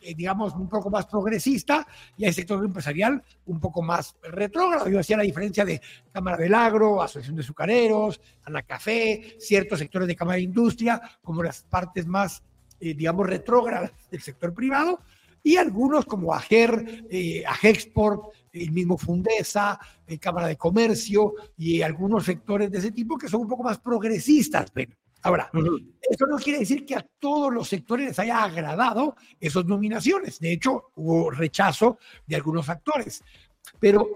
[0.00, 4.88] eh, digamos, un poco más progresista y hay sector empresarial un poco más retrógrado.
[4.88, 5.80] Yo decía la diferencia de
[6.10, 8.20] Cámara del Agro, Asociación de Azucareros,
[8.66, 12.42] Café, ciertos sectores de Cámara de Industria, como las partes más,
[12.80, 15.00] eh, digamos, retrógradas del sector privado
[15.42, 18.22] y algunos como AGER, eh, AGEXPORT,
[18.52, 23.42] el mismo Fundesa, el Cámara de Comercio y algunos sectores de ese tipo que son
[23.42, 24.72] un poco más progresistas.
[25.22, 25.50] Ahora,
[26.08, 30.38] eso no quiere decir que a todos los sectores les haya agradado esas nominaciones.
[30.38, 33.22] De hecho, hubo rechazo de algunos actores.
[33.80, 34.06] Pero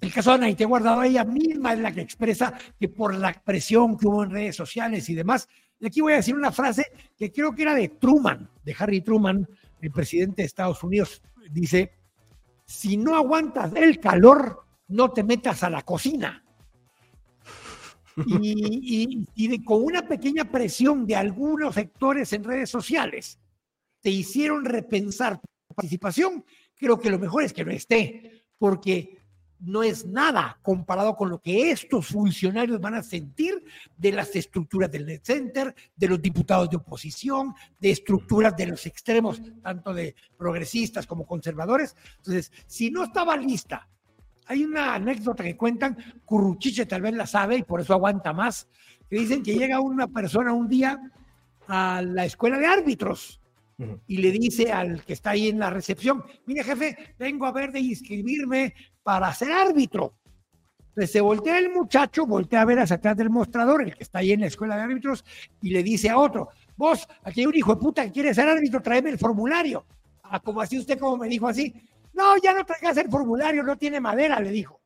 [0.00, 3.96] el caso de Anaite Guardado, ella misma es la que expresa que por la presión
[3.96, 7.32] que hubo en redes sociales y demás, y aquí voy a decir una frase que
[7.32, 9.46] creo que era de Truman, de Harry Truman,
[9.86, 11.92] el presidente de Estados Unidos, dice,
[12.64, 16.42] si no aguantas el calor, no te metas a la cocina.
[18.26, 23.38] Y, con una pequeña presión de algunos sectores en redes sociales,
[24.00, 26.44] te hicieron repensar tu participación,
[26.74, 29.15] creo que lo mejor es que no esté, porque
[29.60, 33.62] no es nada comparado con lo que estos funcionarios van a sentir
[33.96, 38.86] de las estructuras del Net Center, de los diputados de oposición, de estructuras de los
[38.86, 41.96] extremos, tanto de progresistas como conservadores.
[42.18, 43.88] Entonces, si no estaba lista,
[44.46, 48.68] hay una anécdota que cuentan, Curruchiche tal vez la sabe y por eso aguanta más,
[49.08, 51.00] que dicen que llega una persona un día
[51.68, 53.40] a la escuela de árbitros
[54.06, 57.72] y le dice al que está ahí en la recepción, mire jefe, vengo a ver
[57.72, 58.74] de inscribirme
[59.06, 60.14] para ser árbitro.
[60.88, 64.18] Entonces se voltea el muchacho, voltea a ver hacia atrás del mostrador, el que está
[64.18, 65.24] ahí en la escuela de árbitros,
[65.62, 68.48] y le dice a otro, vos, aquí hay un hijo de puta que quiere ser
[68.48, 69.86] árbitro, tráeme el formulario.
[70.24, 71.72] Ah, como así usted como me dijo así.
[72.14, 74.80] No, ya no traigas el formulario, no tiene madera, le dijo.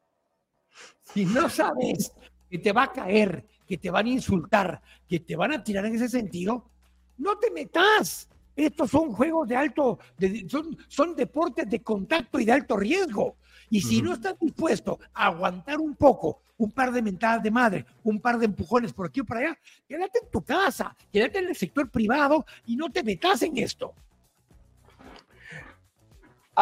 [1.02, 2.12] Si no sabes
[2.50, 5.86] que te va a caer, que te van a insultar, que te van a tirar
[5.86, 6.68] en ese sentido,
[7.16, 8.28] no te metas.
[8.54, 9.98] Estos son juegos de alto,
[10.46, 13.38] son, son deportes de contacto y de alto riesgo.
[13.70, 17.86] Y si no estás dispuesto a aguantar un poco, un par de mentadas de madre,
[18.02, 19.56] un par de empujones por aquí o por allá,
[19.88, 23.94] quédate en tu casa, quédate en el sector privado y no te metas en esto.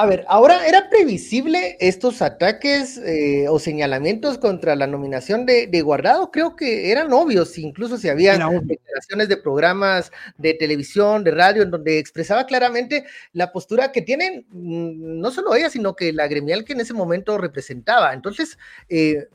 [0.00, 6.30] A ver, ahora era previsible estos ataques eh, o señalamientos contra la nominación de, Guardado.
[6.30, 11.72] Creo que eran obvios, incluso si había declaraciones de programas de televisión, de radio, en
[11.72, 16.64] donde expresaba claramente la postura que tienen mm, no solo ella, sino que la gremial
[16.64, 18.14] que en ese momento representaba.
[18.14, 18.56] Entonces,
[18.88, 19.26] eh,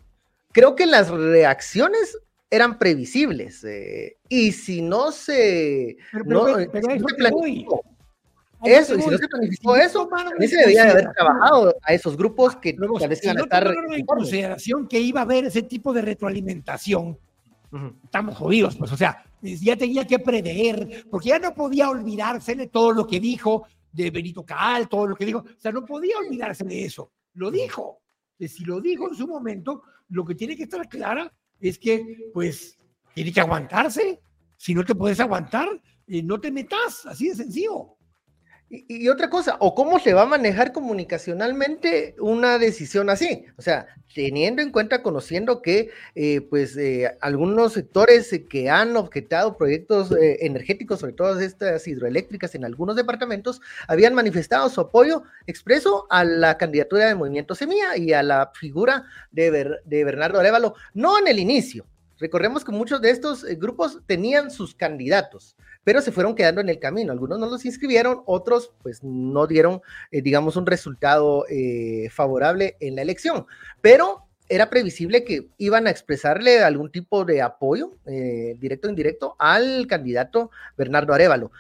[0.54, 2.18] creo que las reacciones
[2.50, 3.66] eran previsibles.
[3.66, 5.98] Eh, y si no se.
[6.24, 6.46] no,
[8.64, 12.18] eso, y si no se planificó eso, también se debía de haber trabajado a esos
[12.18, 13.74] grupos que tal vez a estar.
[13.92, 17.18] en consideración que iba a haber ese tipo de retroalimentación,
[18.04, 22.68] estamos jodidos, pues, o sea, ya tenía que prever, porque ya no podía olvidarse de
[22.68, 26.18] todo lo que dijo de Benito Caal, todo lo que dijo, o sea, no podía
[26.18, 28.00] olvidarse de eso, lo dijo.
[28.40, 32.78] Si lo dijo en su momento, lo que tiene que estar clara es que, pues,
[33.14, 34.22] tiene que aguantarse.
[34.58, 35.70] Si no te puedes aguantar,
[36.08, 37.96] eh, no te metas, así de sencillo.
[38.70, 43.86] Y, otra cosa, o cómo se va a manejar comunicacionalmente una decisión así, o sea,
[44.16, 50.40] teniendo en cuenta, conociendo que eh, pues eh, algunos sectores que han objetado proyectos eh,
[50.42, 56.58] energéticos, sobre todo estas hidroeléctricas en algunos departamentos, habían manifestado su apoyo expreso a la
[56.58, 61.38] candidatura de Movimiento Semilla y a la figura de, de Bernardo Arevalo, no en el
[61.38, 61.86] inicio.
[62.20, 66.80] Recordemos que muchos de estos grupos tenían sus candidatos pero se fueron quedando en el
[66.80, 67.12] camino.
[67.12, 72.96] Algunos no los inscribieron, otros pues no dieron, eh, digamos, un resultado eh, favorable en
[72.96, 73.46] la elección.
[73.82, 79.36] Pero era previsible que iban a expresarle algún tipo de apoyo, eh, directo o indirecto,
[79.40, 81.52] al candidato Bernardo Arevalo.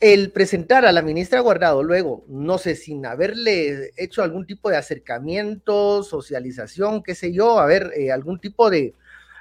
[0.00, 4.76] El presentar a la ministra Guardado luego, no sé, sin haberle hecho algún tipo de
[4.76, 8.92] acercamiento, socialización, qué sé yo, a ver, algún tipo de,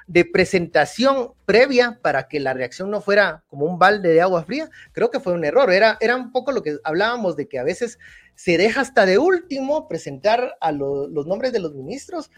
[0.07, 4.69] de presentación previa para que la reacción no fuera como un balde de agua fría,
[4.91, 5.71] creo que fue un error.
[5.71, 7.99] Era, era un poco lo que hablábamos de que a veces
[8.35, 12.29] se deja hasta de último presentar a los nombres de los ministros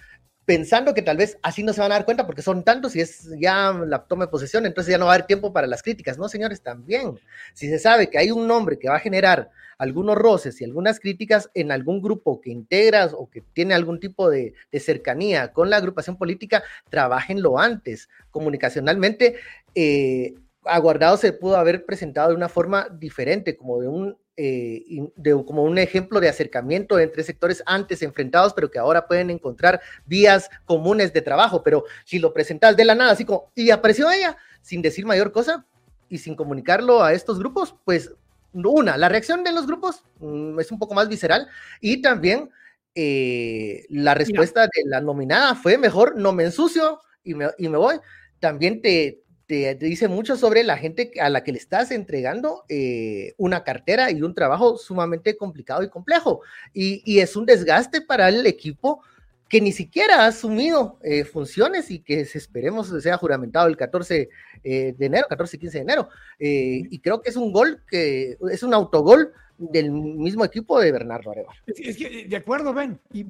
[0.45, 3.01] pensando que tal vez así no se van a dar cuenta porque son tantos y
[3.01, 5.81] es ya la toma de posesión, entonces ya no va a haber tiempo para las
[5.81, 6.17] críticas.
[6.17, 7.19] No, señores, también.
[7.53, 10.99] Si se sabe que hay un nombre que va a generar algunos roces y algunas
[10.99, 15.77] críticas en algún grupo que integras o que tiene algún tipo de, cercanía con la
[15.77, 18.09] agrupación política, trabajenlo antes.
[18.31, 19.35] Comunicacionalmente,
[19.73, 20.35] eh,
[20.67, 24.83] Aguardado se pudo haber presentado de una forma diferente, como de un eh,
[25.15, 29.79] de, como un ejemplo de acercamiento entre sectores antes enfrentados, pero que ahora pueden encontrar
[30.05, 31.63] vías comunes de trabajo.
[31.63, 35.31] Pero si lo presentas de la nada, así como, y apareció ella, sin decir mayor
[35.31, 35.65] cosa
[36.09, 38.13] y sin comunicarlo a estos grupos, pues
[38.63, 41.47] una, la reacción de los grupos mm, es un poco más visceral
[41.81, 42.49] y también
[42.95, 47.77] eh, la respuesta de la nominada fue mejor, no me ensucio y me, y me
[47.77, 47.97] voy.
[48.39, 53.33] También te, te, dice mucho sobre la gente a la que le estás entregando eh,
[53.37, 56.41] una cartera y un trabajo sumamente complicado y complejo.
[56.73, 59.01] Y, es un desgaste para el equipo
[59.47, 64.29] que ni siquiera ha asumido eh, funciones y que esperemos sea juramentado el 14
[64.63, 66.09] eh, de enero, 14 y 15 de enero.
[66.39, 71.31] y creo que es un gol que es un autogol del mismo equipo de Bernardo
[71.31, 71.59] Arevalo.
[71.67, 73.25] Es, que, de acuerdo, Ben, y,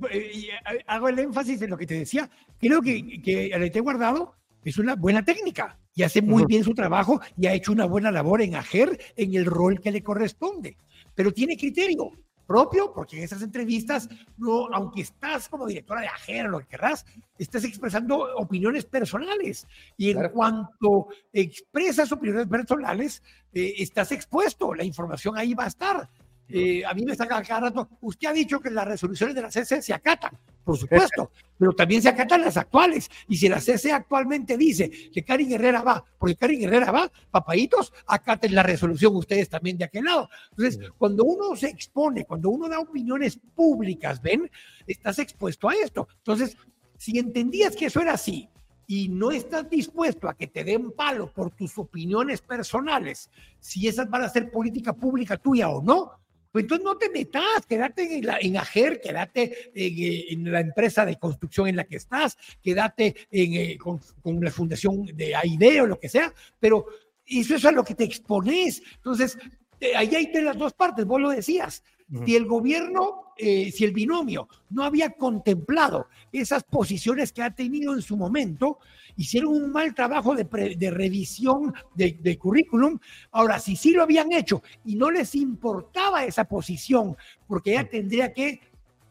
[0.88, 2.30] hago el énfasis en lo que te decía.
[2.60, 7.22] Creo que, que el guardado es una buena técnica y hace muy bien su trabajo
[7.38, 10.78] y ha hecho una buena labor en AGER en el rol que le corresponde.
[11.14, 12.12] Pero tiene criterio
[12.46, 16.68] propio, porque en esas entrevistas, no, aunque estás como directora de AGER o lo que
[16.68, 17.06] querrás,
[17.38, 19.68] estás expresando opiniones personales.
[19.98, 23.24] Y en cuanto expresas opiniones personales,
[23.54, 26.10] eh, estás expuesto, la información ahí va a estar.
[26.48, 29.50] Eh, a mí me está cada rato, usted ha dicho que las resoluciones de la
[29.50, 33.10] CC se acatan, por supuesto, pero también se acatan las actuales.
[33.28, 37.92] Y si la CC actualmente dice que Karin Herrera va, porque Karin Herrera va, papaitos,
[38.06, 40.30] acaten la resolución ustedes también de aquel lado.
[40.52, 44.50] Entonces, cuando uno se expone, cuando uno da opiniones públicas, ven,
[44.86, 46.08] estás expuesto a esto.
[46.18, 46.56] Entonces,
[46.98, 48.50] si entendías que eso era así,
[48.88, 54.08] y no estás dispuesto a que te den palo por tus opiniones personales, si esas
[54.10, 56.12] van a ser política pública tuya o no,
[56.56, 61.06] pues entonces no te metas, quédate en, la, en AGER, quédate eh, en, la empresa
[61.06, 64.00] de construcción en la que estás, quédate eh, con,
[64.40, 66.86] la fundación de AID o lo que sea, pero
[67.26, 68.82] eso es a lo que te expones.
[68.96, 69.38] Entonces,
[69.82, 71.84] eh, ahí hay de las dos partes, vos lo decías.
[72.26, 77.96] Si el gobierno, eh, si el binomio no había contemplado esas posiciones que ha tenido
[77.96, 78.78] en su momento,
[79.16, 83.00] hicieron un mal trabajo de, pre- de revisión de, de currículum.
[83.32, 88.32] Ahora, si sí lo habían hecho y no les importaba esa posición, porque ella tendría
[88.34, 88.62] que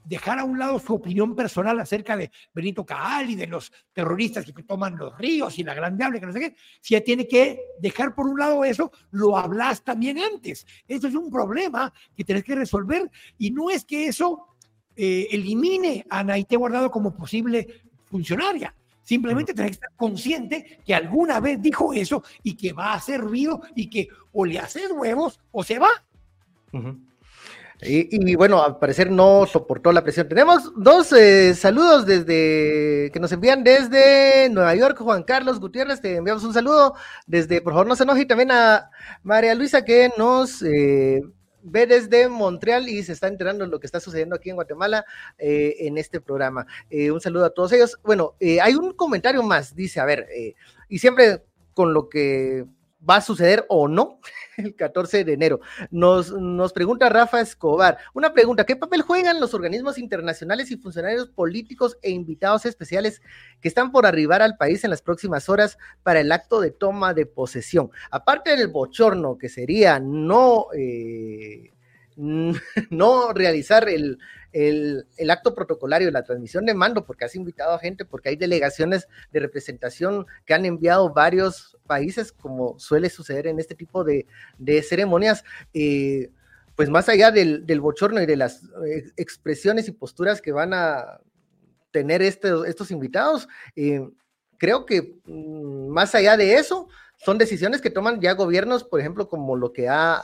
[0.05, 4.44] dejar a un lado su opinión personal acerca de Benito Caal y de los terroristas
[4.44, 7.61] que toman los ríos y la grandeable, que no sé qué, si ella tiene que
[7.80, 10.66] dejar por un lado eso, lo hablas también antes.
[10.86, 14.57] Eso es un problema que tenés que resolver y no es que eso
[14.96, 18.74] eh, elimine a Naité Guardado como posible funcionaria.
[19.02, 23.20] Simplemente tenés que estar consciente que alguna vez dijo eso y que va a ser
[23.20, 25.90] ruido y que o le haces huevos o se va.
[26.72, 26.98] Ujú.
[27.87, 30.28] Y, y bueno, al parecer no soportó la presión.
[30.28, 36.16] Tenemos dos eh, saludos desde que nos envían desde Nueva York, Juan Carlos Gutiérrez, te
[36.16, 36.95] enviamos un saludo
[37.26, 38.91] desde, por favor no se enoje, y también a
[39.22, 41.22] María Luisa que nos eh,
[41.62, 45.05] ve desde Montreal y se está enterando de lo que está sucediendo aquí en Guatemala
[45.37, 46.66] eh, en este programa.
[46.89, 47.99] Eh, un saludo a todos ellos.
[48.03, 50.26] Bueno, hay un comentario más, dice, a ver,
[50.89, 51.43] y siempre
[51.74, 52.64] con lo que
[53.09, 54.20] va a suceder o no
[54.57, 55.61] el 14 de enero.
[55.90, 61.28] Nos, nos pregunta Rafa Escobar, una pregunta, ¿qué papel juegan los organismos internacionales y funcionarios
[61.28, 63.22] políticos e invitados especiales
[63.61, 67.14] que están por arribar al país en las próximas horas para el acto de toma
[67.14, 67.90] de posesión?
[68.11, 71.72] Aparte del bochorno que sería no, eh,
[72.90, 74.18] no realizar el,
[74.55, 79.09] el, acto protocolario la transmisión de mando, porque has invitado a gente, porque hay delegaciones
[79.32, 84.26] de representación que han enviado varios países, como suele suceder en este tipo de,
[84.82, 85.44] ceremonias.
[85.74, 86.30] Eh,
[86.76, 90.74] pues más allá del, del, bochorno y de las eh, expresiones y posturas que van
[90.74, 91.20] a
[91.92, 94.09] tener este, estos invitados, eh,
[94.59, 96.88] creo que mm, más allá de eso,
[97.24, 100.16] son decisiones que toman ya gobiernos, por ejemplo, como lo que ha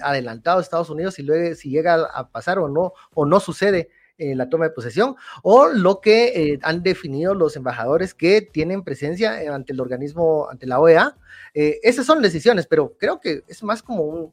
[0.00, 4.38] adelantado Estados Unidos, si, luego, si llega a pasar o no, o no sucede en
[4.38, 9.52] la toma de posesión, o lo que eh, han definido los embajadores que tienen presencia
[9.52, 11.16] ante el organismo, ante la OEA.
[11.54, 14.32] Eh, esas son decisiones, pero creo que es más como un,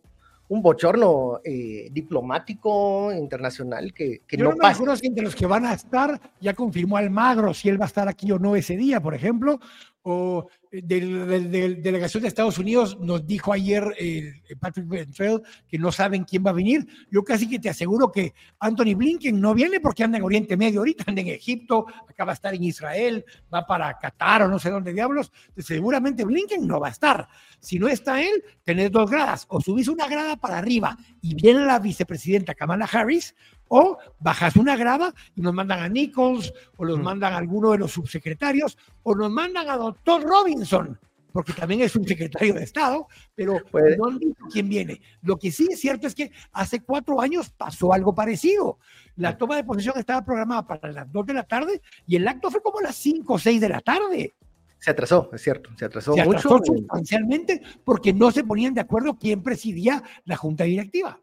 [0.50, 4.96] un bochorno eh, diplomático internacional que, que Yo no, no me pasa.
[4.98, 8.08] si entre los que van a estar ya confirmó Almagro si él va a estar
[8.08, 9.60] aquí o no ese día, por ejemplo,
[10.04, 11.02] o de,
[11.50, 16.46] de, delegación de Estados Unidos nos dijo ayer eh, Patrick Ventrell que no saben quién
[16.46, 16.88] va a venir.
[17.12, 20.80] Yo casi que te aseguro que Anthony Blinken no viene porque anda en Oriente Medio
[20.80, 24.70] ahorita, anda en Egipto, acaba de estar en Israel, va para Qatar o no sé
[24.70, 25.32] dónde diablos.
[25.58, 27.28] Seguramente Blinken no va a estar.
[27.60, 29.46] Si no está él, tenés dos gradas.
[29.50, 33.36] O subís una grada para arriba y viene la vicepresidenta Kamala Harris,
[33.74, 37.04] o bajas una grada y nos mandan a Nichols, o los mm.
[37.04, 41.00] mandan a alguno de los subsecretarios, o nos mandan a doctor Robinson,
[41.32, 43.96] porque también es un secretario de Estado, pero Puede.
[43.96, 45.02] no han dicho quién viene.
[45.22, 48.78] Lo que sí es cierto es que hace cuatro años pasó algo parecido.
[49.16, 52.52] La toma de posesión estaba programada para las dos de la tarde y el acto
[52.52, 54.36] fue como a las cinco o seis de la tarde.
[54.80, 56.40] Se atrasó, es cierto, se atrasó, Se mucho.
[56.40, 61.22] atrasó sustancialmente porque no se ponían de acuerdo quién presidía la junta directiva.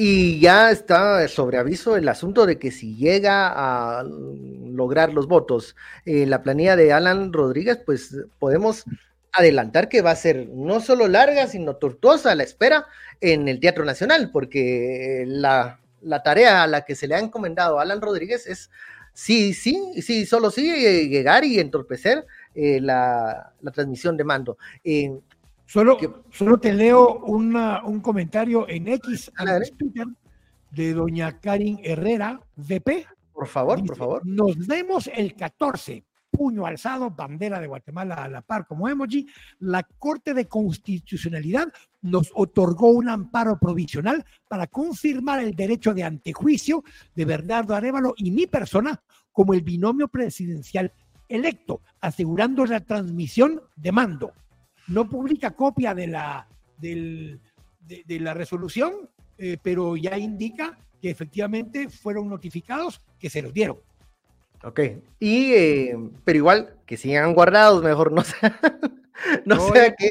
[0.00, 5.74] Y ya está sobre aviso el asunto de que si llega a lograr los votos
[6.04, 8.84] en eh, la planilla de Alan Rodríguez, pues podemos
[9.32, 12.86] adelantar que va a ser no solo larga, sino tortuosa la espera
[13.20, 17.80] en el Teatro Nacional, porque la, la tarea a la que se le ha encomendado
[17.80, 18.70] Alan Rodríguez es
[19.12, 22.24] sí, sí, sí, solo sí, llegar y entorpecer
[22.54, 24.58] eh, la, la, transmisión de mando.
[24.84, 25.18] Eh,
[25.68, 25.98] Solo,
[26.30, 29.30] solo te leo una, un comentario en X.
[29.76, 30.06] Twitter
[30.70, 33.06] de doña Karin Herrera, VP.
[33.34, 34.22] Por favor, Dice, por favor.
[34.26, 39.28] Nos vemos el 14, puño alzado, bandera de Guatemala a la par como emoji.
[39.58, 46.82] La Corte de Constitucionalidad nos otorgó un amparo provisional para confirmar el derecho de antejuicio
[47.14, 49.02] de Bernardo Arevalo y mi persona
[49.32, 50.94] como el binomio presidencial
[51.28, 54.32] electo, asegurando la transmisión de mando
[54.88, 56.46] no publica copia de la,
[56.78, 57.40] del,
[57.80, 63.52] de, de, la resolución, eh, pero ya indica que efectivamente fueron notificados que se los
[63.52, 63.78] dieron.
[64.64, 64.80] Ok,
[65.20, 68.58] y, eh, pero igual que sigan guardados, mejor no sea,
[69.44, 70.10] no, no sea que...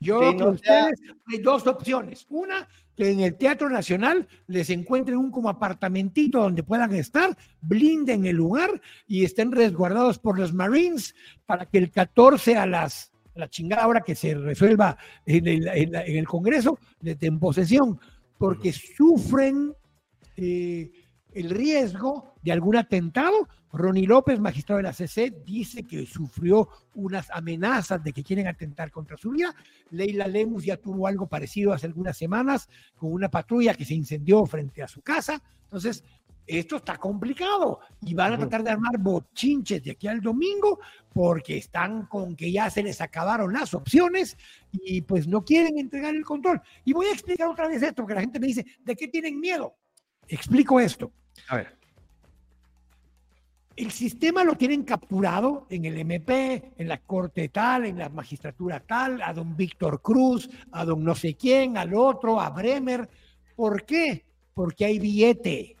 [0.00, 1.14] Yo sí, no ustedes sea...
[1.28, 2.26] hay dos opciones.
[2.28, 8.26] Una, que en el Teatro Nacional les encuentren un como apartamentito donde puedan estar, blinden
[8.26, 11.14] el lugar y estén resguardados por los Marines
[11.46, 15.92] para que el 14 a las la chingada hora que se resuelva en el, en
[15.92, 17.98] la, en el Congreso, de, en posesión,
[18.38, 19.72] porque sufren
[20.36, 20.90] eh,
[21.32, 23.48] el riesgo de algún atentado.
[23.72, 28.92] Ronnie López, magistrado de la CC, dice que sufrió unas amenazas de que quieren atentar
[28.92, 29.52] contra su vida.
[29.90, 34.46] Leila Lemus ya tuvo algo parecido hace algunas semanas con una patrulla que se incendió
[34.46, 35.42] frente a su casa.
[35.64, 36.04] Entonces,
[36.46, 40.78] esto está complicado y van a tratar de armar bochinches de aquí al domingo
[41.12, 44.36] porque están con que ya se les acabaron las opciones
[44.72, 46.60] y pues no quieren entregar el control.
[46.84, 49.40] Y voy a explicar otra vez esto, porque la gente me dice, ¿de qué tienen
[49.40, 49.76] miedo?
[50.28, 51.12] Explico esto.
[51.48, 51.78] A ver.
[53.76, 58.80] El sistema lo tienen capturado en el MP, en la corte tal, en la magistratura
[58.80, 63.08] tal, a don Víctor Cruz, a don no sé quién, al otro, a Bremer.
[63.56, 64.24] ¿Por qué?
[64.52, 65.73] Porque hay billete.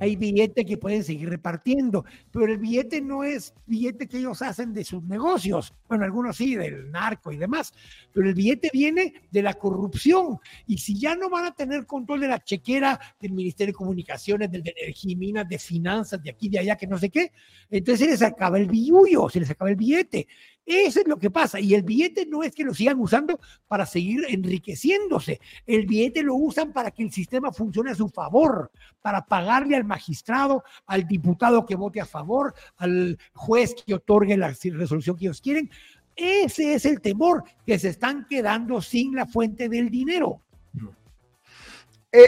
[0.00, 4.72] Hay billete que pueden seguir repartiendo, pero el billete no es billete que ellos hacen
[4.72, 5.72] de sus negocios.
[5.88, 7.72] Bueno, algunos sí, del narco y demás,
[8.12, 10.38] pero el billete viene de la corrupción.
[10.66, 14.50] Y si ya no van a tener control de la chequera del Ministerio de Comunicaciones,
[14.50, 17.32] del de Energía y Minas, de Finanzas, de aquí, de allá, que no sé qué,
[17.70, 20.26] entonces se les acaba el billullo, se les acaba el billete.
[20.66, 21.60] Eso es lo que pasa.
[21.60, 23.38] Y el billete no es que lo sigan usando
[23.68, 25.40] para seguir enriqueciéndose.
[25.64, 29.84] El billete lo usan para que el sistema funcione a su favor, para pagarle al
[29.84, 35.40] magistrado, al diputado que vote a favor, al juez que otorgue la resolución que ellos
[35.40, 35.70] quieren.
[36.16, 40.42] Ese es el temor, que se están quedando sin la fuente del dinero.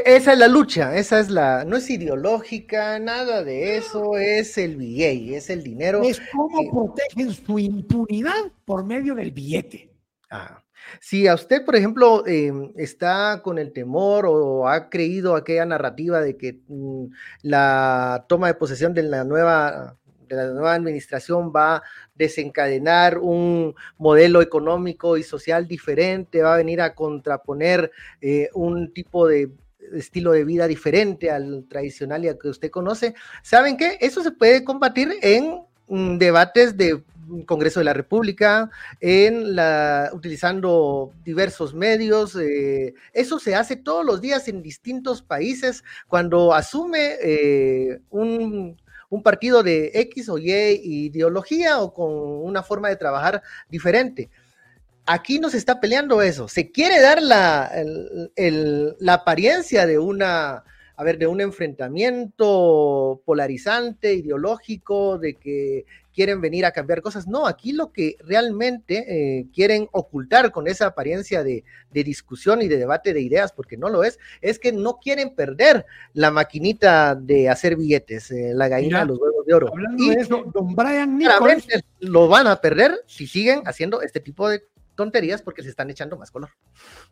[0.07, 4.76] Esa es la lucha, esa es la, no es ideológica, nada de eso, es el
[4.76, 6.03] billete, es el dinero.
[6.03, 9.91] Es cómo protegen su impunidad por medio del billete.
[10.30, 10.62] Ah.
[11.01, 16.20] Si a usted, por ejemplo, em, está con el temor o ha creído aquella narrativa
[16.20, 17.07] de que mm,
[17.43, 19.97] la toma de posesión de la nueva
[20.28, 21.82] de la nueva administración va a
[22.14, 29.26] desencadenar un modelo económico y social diferente, va a venir a contraponer eh, un tipo
[29.26, 29.51] de
[29.95, 33.99] estilo de vida diferente al tradicional y al que usted conoce, ¿saben qué?
[34.01, 37.03] Eso se puede combatir en mm, debates de
[37.47, 38.70] Congreso de la República,
[39.01, 42.36] en la, utilizando diversos medios.
[42.36, 45.84] Eh, eso se hace todos los días en distintos países.
[46.07, 48.76] Cuando asume eh, un,
[49.11, 54.30] un, partido de X o Y ideología o con una forma de trabajar diferente
[55.09, 56.49] aquí no se está peleando eso.
[56.49, 57.73] Se quiere dar la,
[58.37, 60.65] la apariencia de una,
[60.97, 67.27] a ver, de un enfrentamiento polarizante, ideológico, de que quieren venir a cambiar cosas.
[67.27, 69.07] No, aquí lo que realmente
[69.39, 73.89] eh, quieren ocultar con esa apariencia de, discusión y de debate de ideas, porque no
[73.89, 79.05] lo es, es que no quieren perder la maquinita de hacer billetes, eh, la gallina,
[79.05, 79.73] los huevos de oro.
[79.97, 81.67] y de eso, don Brian Nichols.
[82.01, 84.65] Lo van a perder si siguen haciendo este tipo de
[84.99, 86.51] tonterías porque se están echando más color.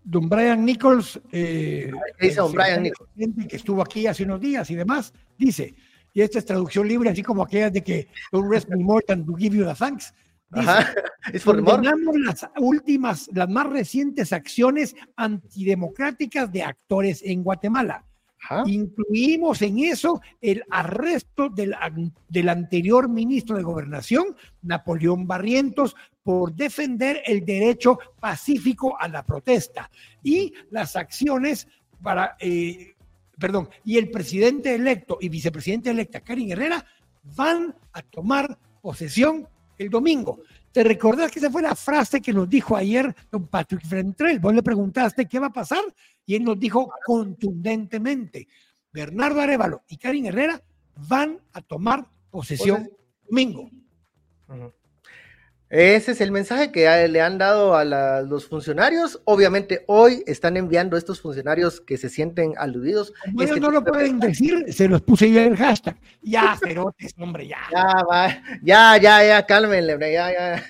[0.02, 3.08] Don Brian Nichols, eh, dice don Brian Nichols?
[3.48, 5.72] que estuvo aquí hace unos días y demás, dice,
[6.12, 9.24] y esta es traducción libre, así como aquella de que don't rest me more than
[9.24, 10.12] to give you the thanks.
[10.50, 10.66] Dice,
[11.32, 18.04] es por las últimas, las más recientes acciones antidemocráticas de actores en Guatemala.
[18.66, 21.74] Incluimos en eso el arresto del,
[22.28, 29.90] del, anterior ministro de Gobernación, Napoleón Barrientos, por defender el derecho pacífico a la protesta
[30.22, 31.68] y las acciones
[32.02, 32.94] para, eh,
[33.38, 36.84] perdón, y el presidente electo y vicepresidente electa, Karin Herrera,
[37.36, 40.40] van a tomar posesión el domingo.
[40.76, 44.38] ¿Te recordás que esa fue la frase que nos dijo ayer don Patrick Frentrell?
[44.38, 45.82] Vos le preguntaste qué va a pasar
[46.26, 48.46] y él nos dijo contundentemente,
[48.92, 50.62] Bernardo Arevalo y Karin Herrera
[51.08, 52.90] van a tomar posesión
[53.26, 53.70] domingo.
[55.68, 57.84] Ese es el mensaje que le han dado a
[58.22, 59.20] los funcionarios.
[59.24, 63.12] Obviamente hoy están enviando estos funcionarios que se sienten aludidos.
[63.40, 65.96] ellos no lo pueden decir, se los puse yo en el hashtag.
[66.22, 67.58] Ya, cerotes, hombre, ya.
[67.72, 70.64] Ya, va, ya, ya, ya, cálmenle, ya, ya.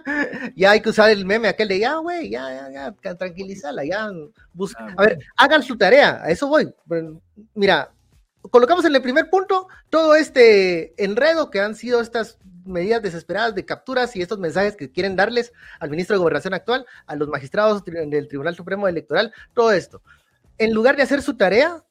[0.56, 4.10] ya hay que usar el meme aquel de ya, güey, ya, ya, ya, tranquilízala, ya.
[4.52, 4.94] Busca.
[4.96, 6.70] A ver, hagan su tarea, a eso voy.
[7.54, 7.90] Mira,
[8.50, 13.64] colocamos en el primer punto todo este enredo que han sido estas medidas desesperadas de
[13.64, 17.84] capturas y estos mensajes que quieren darles al ministro de Gobernación actual, a los magistrados
[17.84, 20.02] del Tribunal Supremo Electoral, todo esto.
[20.58, 21.82] En lugar de hacer su tarea,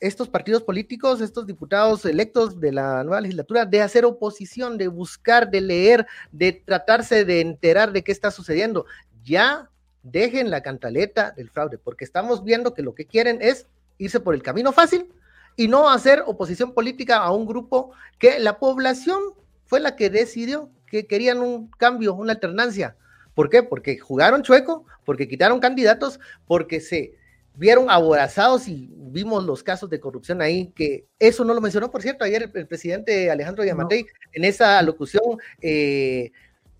[0.00, 5.50] estos partidos políticos, estos diputados electos de la nueva legislatura, de hacer oposición, de buscar,
[5.50, 8.86] de leer, de tratarse de enterar de qué está sucediendo.
[9.24, 9.70] Ya
[10.02, 13.66] dejen la cantaleta del fraude, porque estamos viendo que lo que quieren es
[13.98, 15.12] irse por el camino fácil
[15.56, 19.20] y no hacer oposición política a un grupo que la población
[19.68, 22.96] fue la que decidió que querían un cambio, una alternancia.
[23.34, 23.62] ¿Por qué?
[23.62, 27.14] Porque jugaron chueco, porque quitaron candidatos, porque se
[27.54, 32.02] vieron aborazados y vimos los casos de corrupción ahí, que eso no lo mencionó, por
[32.02, 36.30] cierto, ayer el, presidente Alejandro Yamatei en esa alocución eh,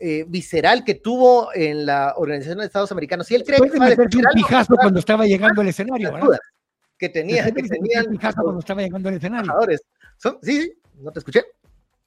[0.00, 3.30] eh, visceral que tuvo en la Organización de Estados Americanos.
[3.30, 6.38] Y él cree que un pijazo cuando estaba llegando al escenario, ¿verdad?
[6.96, 9.52] Que tenía, que tenían un pijazo cuando estaba llegando al escenario.
[10.16, 11.44] sí, sí, no te escuché.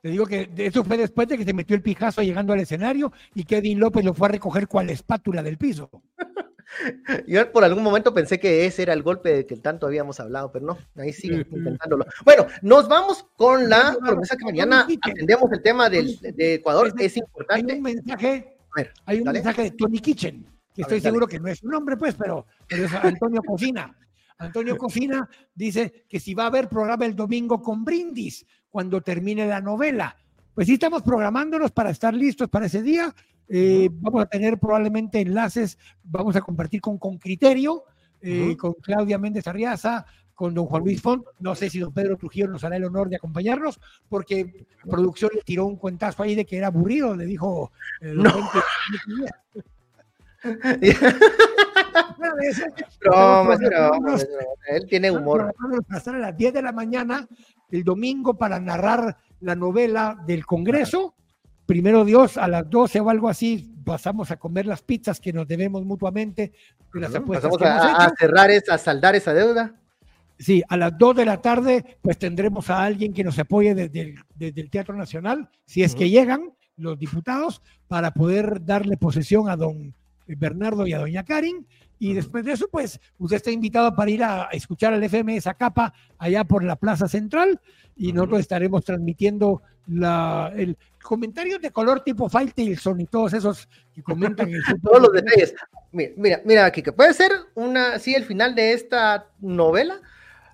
[0.02, 3.14] Te digo que eso fue después de que se metió el pijazo llegando al escenario
[3.36, 5.92] y que Edwin López lo fue a recoger cual espátula del piso.
[7.28, 10.52] Yo por algún momento pensé que ese era el golpe de que tanto habíamos hablado,
[10.52, 12.06] pero no, ahí sigue intentándolo.
[12.26, 17.18] Bueno, nos vamos con la promesa que mañana atendemos el tema del, de Ecuador, es
[17.18, 17.74] importante.
[17.74, 18.58] Hay un mensaje,
[19.06, 22.16] hay un mensaje de Tony Kitchen, que estoy seguro que no es su nombre, pues,
[22.16, 23.96] pero, pero es Antonio Cocina.
[24.38, 29.46] Antonio Cocina dice que si va a haber programa el domingo con brindis cuando termine
[29.46, 30.18] la novela.
[30.56, 33.14] Pues sí estamos programándonos para estar listos para ese día.
[33.48, 37.84] Eh, vamos a tener probablemente enlaces, vamos a compartir con, con criterio,
[38.22, 41.26] eh, con Claudia Méndez Arriaza, con don Juan Luis Font.
[41.40, 45.42] No sé si don Pedro Trujillo nos hará el honor de acompañarnos, porque producción le
[45.42, 47.72] tiró un cuentazo ahí de que era aburrido, le dijo.
[48.00, 48.32] Eh, no.
[54.68, 55.54] Él tiene humor.
[55.88, 57.28] Pasar a las 10 de la mañana
[57.70, 61.16] el domingo para narrar la novela del Congreso
[61.72, 65.48] primero Dios, a las 12 o algo así, pasamos a comer las pizzas que nos
[65.48, 66.52] debemos mutuamente.
[66.92, 69.74] pasamos a, cerrar, esa, a saldar esa deuda.
[70.38, 74.16] Sí, a las 2 de la tarde, pues tendremos a alguien que nos apoye desde
[74.40, 79.96] el, Teatro Nacional, si es que llegan los diputados, para poder darle posesión a don
[80.28, 81.66] Bernardo y a doña Karin.
[82.04, 85.54] Y después de eso, pues usted está invitado para ir a escuchar al FM esa
[85.54, 87.62] capa allá por la Plaza Central
[87.96, 94.02] y nosotros estaremos transmitiendo la, el comentario de color tipo Faitelson y todos esos que
[94.02, 95.54] comentan el Todos los detalles.
[95.92, 100.02] Mira, mira, aquí que puede ser una, sí, el final de esta novela,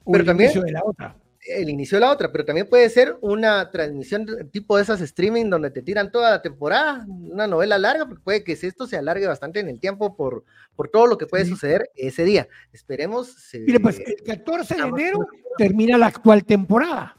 [0.05, 0.51] pero también.
[0.51, 1.15] De la otra.
[1.47, 5.49] El inicio de la otra, pero también puede ser una transmisión tipo de esas streaming
[5.49, 9.27] donde te tiran toda la temporada, una novela larga, porque puede que esto se alargue
[9.27, 10.43] bastante en el tiempo por,
[10.75, 12.47] por todo lo que puede suceder ese día.
[12.71, 13.35] Esperemos.
[13.53, 15.27] Mire, pues el 14 de enero
[15.57, 17.17] termina la actual temporada.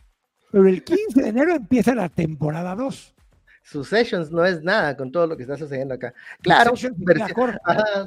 [0.51, 3.15] Pero el 15 de enero empieza la temporada 2.
[3.71, 6.15] Successions no es nada con todo lo que está sucediendo acá.
[6.41, 6.75] Claro,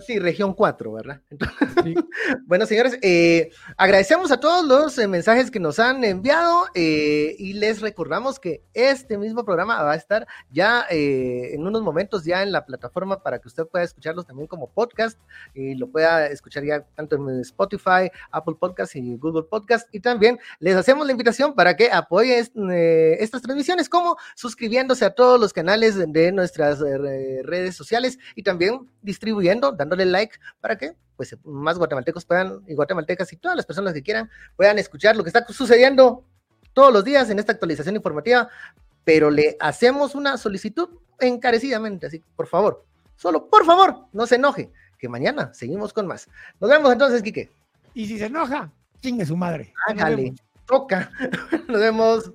[0.02, 1.22] sí, región 4, ¿verdad?
[2.48, 7.54] bueno, señores, eh, agradecemos a todos los eh, mensajes que nos han enviado eh, y
[7.54, 12.52] les recordamos que este mismo programa va a estar ya en unos momentos ya en
[12.52, 15.20] la plataforma para que usted pueda escucharlos también como podcast
[15.54, 19.88] y lo pueda escuchar ya tanto en Spotify, Apple Podcast y Google Podcast.
[19.94, 22.40] Y también les hacemos la invitación para que apoye
[23.20, 28.90] estas transmisiones como suscribiéndose a todos los canales de nuestras eh, redes sociales y también
[29.02, 33.94] distribuyendo, dándole like para que pues más guatemaltecos puedan y guatemaltecas y todas las personas
[33.94, 36.24] que quieran puedan escuchar lo que está sucediendo
[36.74, 38.50] todos los días en esta actualización informativa,
[39.04, 40.90] pero le hacemos una solicitud
[41.20, 42.86] encarecidamente, así por favor,
[43.16, 46.28] solo por favor, no se enoje, que mañana seguimos con más.
[46.60, 47.50] Nos vemos entonces, Quique.
[47.94, 48.72] Y si se enoja,
[49.02, 49.74] chingue su madre.
[49.88, 50.34] Hágale,
[50.66, 51.12] toca.
[51.68, 52.32] Nos vemos.